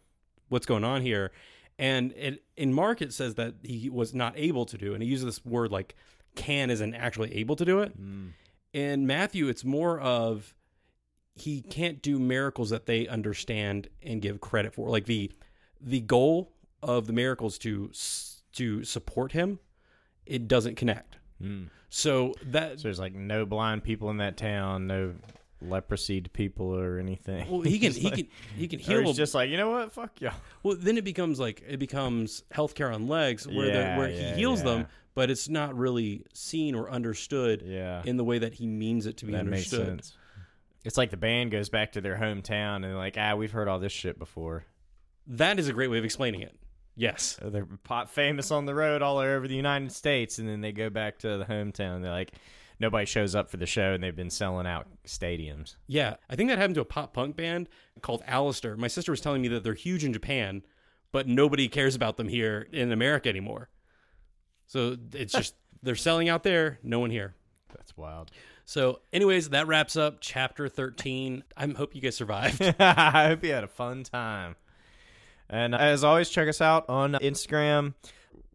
what's 0.50 0.66
going 0.66 0.84
on 0.84 1.02
here? 1.02 1.32
And 1.78 2.12
it, 2.14 2.44
in 2.58 2.74
Mark 2.74 3.02
it 3.02 3.14
says 3.14 3.36
that 3.36 3.56
he 3.64 3.90
was 3.90 4.14
not 4.14 4.34
able 4.36 4.66
to 4.66 4.78
do, 4.78 4.94
and 4.94 5.02
he 5.02 5.10
uses 5.10 5.26
this 5.26 5.46
word 5.46 5.72
like 5.72 5.96
can 6.36 6.70
isn't 6.70 6.94
actually 6.94 7.36
able 7.36 7.56
to 7.56 7.66
do 7.66 7.80
it. 7.80 8.00
Mm. 8.00 8.32
In 8.74 9.08
Matthew, 9.08 9.48
it's 9.48 9.64
more 9.66 10.00
of 10.00 10.54
he 11.36 11.62
can't 11.62 12.02
do 12.02 12.20
miracles 12.20 12.70
that 12.70 12.86
they 12.86 13.08
understand 13.08 13.88
and 14.04 14.22
give 14.22 14.42
credit 14.42 14.74
for. 14.74 14.90
Like 14.90 15.06
the 15.06 15.32
the 15.82 16.02
goal 16.02 16.52
of 16.84 17.08
the 17.08 17.14
miracles 17.14 17.58
to 17.60 17.92
to 18.54 18.84
support 18.84 19.32
him, 19.32 19.60
it 20.26 20.48
doesn't 20.48 20.76
connect. 20.76 21.18
Mm. 21.42 21.70
So 21.90 22.34
that 22.46 22.80
so 22.80 22.84
there's 22.84 23.00
like 23.00 23.14
no 23.14 23.46
blind 23.46 23.84
people 23.84 24.10
in 24.10 24.18
that 24.18 24.38
town, 24.38 24.88
no 24.88 25.14
leprosy 25.62 26.22
people 26.22 26.74
or 26.76 27.00
anything. 27.00 27.50
well, 27.50 27.62
he 27.62 27.80
can 27.80 27.92
he 27.94 28.04
like- 28.06 28.16
can 28.16 28.28
he 28.56 28.68
can 28.68 28.80
heal. 28.80 29.02
he's 29.02 29.12
a- 29.12 29.14
just 29.18 29.34
like, 29.34 29.50
you 29.50 29.58
know 29.58 29.70
what? 29.72 29.92
Fuck 29.92 30.22
y'all. 30.22 30.34
well, 30.64 30.76
then 30.80 30.98
it 30.98 31.04
becomes 31.04 31.40
like 31.40 31.64
it 31.68 31.78
becomes 31.78 32.44
healthcare 32.54 32.94
on 32.94 33.08
legs, 33.08 33.48
where 33.48 33.66
the, 33.68 33.72
Yeah, 33.74 33.98
where 33.98 34.10
yeah, 34.10 34.30
he 34.34 34.40
heals 34.40 34.64
them, 34.64 34.88
but 35.16 35.30
it's 35.30 35.50
not 35.50 35.76
really 35.78 36.26
seen 36.34 36.76
or 36.76 36.90
understood 36.90 37.62
Yeah. 37.66 38.02
in 38.06 38.18
the 38.18 38.24
way 38.24 38.40
that 38.40 38.54
he 38.54 38.68
means 38.68 39.06
it 39.06 39.18
to 39.18 39.26
be 39.26 39.34
that 39.34 39.46
makes 39.46 39.72
understood. 39.74 39.88
sense. 40.06 40.18
It's 40.86 40.98
like 40.98 41.10
the 41.12 41.18
band 41.18 41.52
goes 41.52 41.68
back 41.70 41.92
to 41.94 42.02
their 42.02 42.16
hometown 42.16 42.86
and 42.86 42.96
like, 42.96 43.16
ah, 43.20 43.36
we've 43.36 43.52
heard 43.52 43.68
all 43.68 43.80
this 43.80 43.92
shit 43.92 44.18
before. 44.18 44.64
That 45.28 45.60
is 45.60 45.68
a 45.68 45.74
great 45.74 45.90
way 45.92 45.98
of 45.98 46.06
explaining 46.06 46.42
it. 46.42 46.56
Yes. 46.96 47.38
They're 47.44 47.68
pop 47.84 48.10
famous 48.10 48.50
on 48.50 48.66
the 48.66 48.74
road 48.74 49.02
all 49.02 49.18
over 49.18 49.46
the 49.48 49.56
United 49.56 49.92
States, 49.92 50.40
and 50.40 50.48
then 50.48 50.62
they 50.62 50.72
go 50.72 50.90
back 50.90 51.20
to 51.20 51.38
the 51.38 51.44
hometown. 51.46 52.02
They're 52.02 52.12
like, 52.12 52.32
nobody 52.80 53.06
shows 53.06 53.36
up 53.36 53.50
for 53.50 53.58
the 53.58 53.66
show, 53.66 53.94
and 53.94 54.04
they've 54.04 54.16
been 54.16 54.30
selling 54.30 54.68
out 54.68 54.88
stadiums. 55.06 55.76
Yeah, 55.88 56.16
I 56.30 56.36
think 56.36 56.50
that 56.50 56.58
happened 56.58 56.76
to 56.76 56.82
a 56.82 56.86
pop 56.86 57.14
punk 57.14 57.36
band 57.36 57.70
called 58.02 58.24
Allister. 58.26 58.78
My 58.78 58.88
sister 58.88 59.12
was 59.12 59.22
telling 59.22 59.42
me 59.42 59.48
that 59.50 59.64
they're 59.64 59.74
huge 59.74 60.04
in 60.04 60.14
Japan, 60.14 60.64
but 61.12 61.28
nobody 61.28 61.68
cares 61.68 61.96
about 61.96 62.18
them 62.18 62.28
here 62.28 62.68
in 62.72 62.92
America 62.92 63.30
anymore. 63.30 63.70
So 64.68 64.98
it's 65.14 65.34
just 65.34 65.56
they're 65.84 65.96
selling 65.96 66.30
out 66.30 66.44
there, 66.44 66.80
no 66.84 67.00
one 67.00 67.12
here. 67.12 67.36
That's 67.76 67.96
wild. 67.96 68.32
So, 68.66 69.02
anyways, 69.12 69.50
that 69.50 69.68
wraps 69.68 69.96
up 69.96 70.18
chapter 70.22 70.70
13. 70.70 71.44
I 71.58 71.68
hope 71.68 71.96
you 71.96 72.02
guys 72.02 72.16
survived. 72.16 72.62
I 72.80 73.28
hope 73.28 73.44
you 73.44 73.52
had 73.52 73.64
a 73.64 73.68
fun 73.68 74.04
time. 74.04 74.56
And 75.50 75.74
uh, 75.74 75.80
as 75.80 76.04
always, 76.04 76.30
check 76.30 76.48
us 76.48 76.62
out 76.62 76.88
on 76.88 77.14
Instagram. 77.14 77.96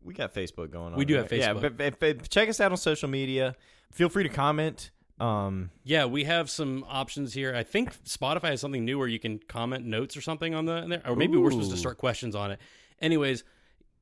We 0.05 0.15
got 0.15 0.35
Facebook 0.35 0.71
going 0.71 0.93
on. 0.93 0.99
We 0.99 1.05
do 1.05 1.15
have 1.15 1.29
Facebook. 1.29 1.39
Yeah, 1.39 1.53
but, 1.55 1.77
but- 1.77 1.99
but 1.99 2.29
check 2.29 2.49
us 2.49 2.61
out 2.61 2.71
on 2.71 2.77
social 2.77 3.09
media. 3.09 3.57
Feel 3.91 4.09
free 4.09 4.23
to 4.25 4.29
comment. 4.29 4.91
Um, 5.21 5.71
Yeah, 5.85 6.07
we 6.07 6.25
have 6.25 6.51
some 6.51 6.85
options 6.89 7.35
here. 7.35 7.55
I 7.55 7.63
think 7.63 7.93
Spotify 8.05 8.51
has 8.51 8.61
something 8.61 8.85
new 8.85 8.99
where 8.99 9.09
you 9.09 9.21
can 9.21 9.39
comment 9.39 9.87
notes 9.87 10.17
or 10.17 10.21
something 10.21 10.55
on 10.55 10.65
the 10.67 10.77
in 10.79 10.91
there, 10.91 11.03
or 11.07 11.15
maybe 11.17 11.37
we're 11.37 11.51
supposed 11.51 11.71
to 11.71 11.77
start 11.77 11.99
questions 11.99 12.35
on 12.35 12.51
it. 12.51 12.61
Anyways, 13.01 13.45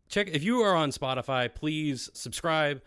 check 0.08 0.28
if 0.32 0.42
you 0.42 0.60
are 0.62 0.74
on 0.74 0.90
Spotify, 0.90 1.54
please 1.54 2.08
subscribe, 2.14 2.80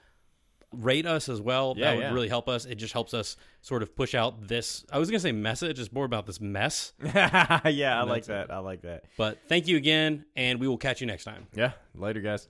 rate 0.72 1.06
us 1.06 1.30
as 1.30 1.40
well. 1.40 1.76
Yeah, 1.78 1.86
that 1.86 1.96
would 1.96 2.02
yeah. 2.04 2.14
really 2.14 2.30
help 2.30 2.50
us. 2.50 2.66
It 2.66 2.76
just 2.76 2.94
helps 2.94 3.14
us 3.14 3.38
sort 3.62 3.84
of 3.84 3.96
push 3.96 4.16
out 4.16 4.48
this. 4.48 4.84
I 4.92 4.98
was 4.98 5.10
gonna 5.10 5.20
say 5.20 5.32
message. 5.32 5.80
It's 5.80 5.92
more 5.92 6.06
about 6.06 6.26
this 6.26 6.42
mess. 6.42 6.94
yeah, 7.04 7.62
I 7.64 8.04
like 8.04 8.26
that. 8.26 8.50
I 8.50 8.58
like 8.58 8.82
that. 8.82 9.06
But 9.18 9.40
thank 9.48 9.68
you 9.68 9.78
again, 9.78 10.26
and 10.36 10.60
we 10.60 10.68
will 10.68 10.78
catch 10.78 11.00
you 11.00 11.08
next 11.08 11.26
time. 11.26 11.46
Yeah, 11.54 11.74
later, 11.94 12.22
guys. 12.22 12.48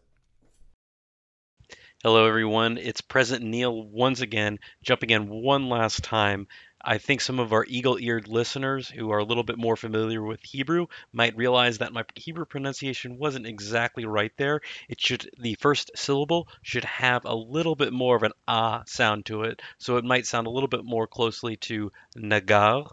Hello, 2.06 2.28
everyone. 2.28 2.78
It's 2.78 3.02
President 3.02 3.50
Neil 3.50 3.82
once 3.82 4.22
again, 4.22 4.60
jumping 4.84 5.10
in 5.10 5.28
one 5.28 5.70
last 5.70 6.04
time. 6.04 6.48
I 6.80 7.00
think 7.00 7.20
some 7.20 7.40
of 7.40 7.52
our 7.52 7.66
eagle 7.68 7.98
eared 8.00 8.28
listeners 8.28 8.88
who 8.88 9.10
are 9.10 9.18
a 9.18 9.24
little 9.24 9.42
bit 9.42 9.58
more 9.58 9.76
familiar 9.76 10.22
with 10.22 10.44
Hebrew 10.44 10.86
might 11.12 11.36
realize 11.36 11.80
that 11.80 11.94
my 11.94 12.04
Hebrew 12.14 12.46
pronunciation 12.46 13.18
wasn't 13.18 13.48
exactly 13.48 14.06
right 14.06 14.32
there. 14.38 14.62
It 14.88 15.02
should, 15.02 15.28
the 15.40 15.56
first 15.56 15.90
syllable 15.96 16.48
should 16.62 16.86
have 16.86 17.26
a 17.26 17.34
little 17.34 17.76
bit 17.76 17.92
more 17.92 18.16
of 18.16 18.22
an 18.22 18.34
ah 18.48 18.84
sound 18.86 19.26
to 19.26 19.42
it. 19.42 19.64
So 19.80 19.98
it 19.98 20.06
might 20.06 20.28
sound 20.28 20.46
a 20.46 20.52
little 20.52 20.70
bit 20.70 20.86
more 20.86 21.08
closely 21.08 21.56
to 21.62 21.92
nagar. 22.16 22.86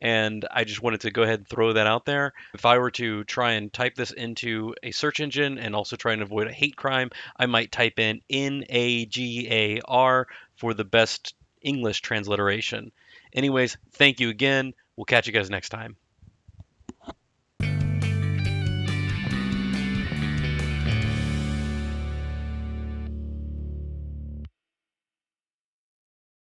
And 0.00 0.46
I 0.50 0.64
just 0.64 0.82
wanted 0.82 1.00
to 1.02 1.10
go 1.10 1.22
ahead 1.22 1.40
and 1.40 1.48
throw 1.48 1.72
that 1.72 1.86
out 1.86 2.04
there. 2.04 2.32
If 2.54 2.64
I 2.64 2.78
were 2.78 2.90
to 2.92 3.24
try 3.24 3.52
and 3.52 3.72
type 3.72 3.96
this 3.96 4.12
into 4.12 4.74
a 4.82 4.92
search 4.92 5.20
engine 5.20 5.58
and 5.58 5.74
also 5.74 5.96
try 5.96 6.12
and 6.12 6.22
avoid 6.22 6.46
a 6.46 6.52
hate 6.52 6.76
crime, 6.76 7.10
I 7.36 7.46
might 7.46 7.72
type 7.72 7.98
in 7.98 8.20
N 8.30 8.64
A 8.68 9.06
G 9.06 9.48
A 9.50 9.80
R 9.86 10.26
for 10.56 10.74
the 10.74 10.84
best 10.84 11.34
English 11.62 12.00
transliteration. 12.00 12.92
Anyways, 13.32 13.76
thank 13.92 14.20
you 14.20 14.28
again. 14.28 14.72
We'll 14.96 15.04
catch 15.04 15.26
you 15.26 15.32
guys 15.32 15.50
next 15.50 15.70
time. 15.70 15.96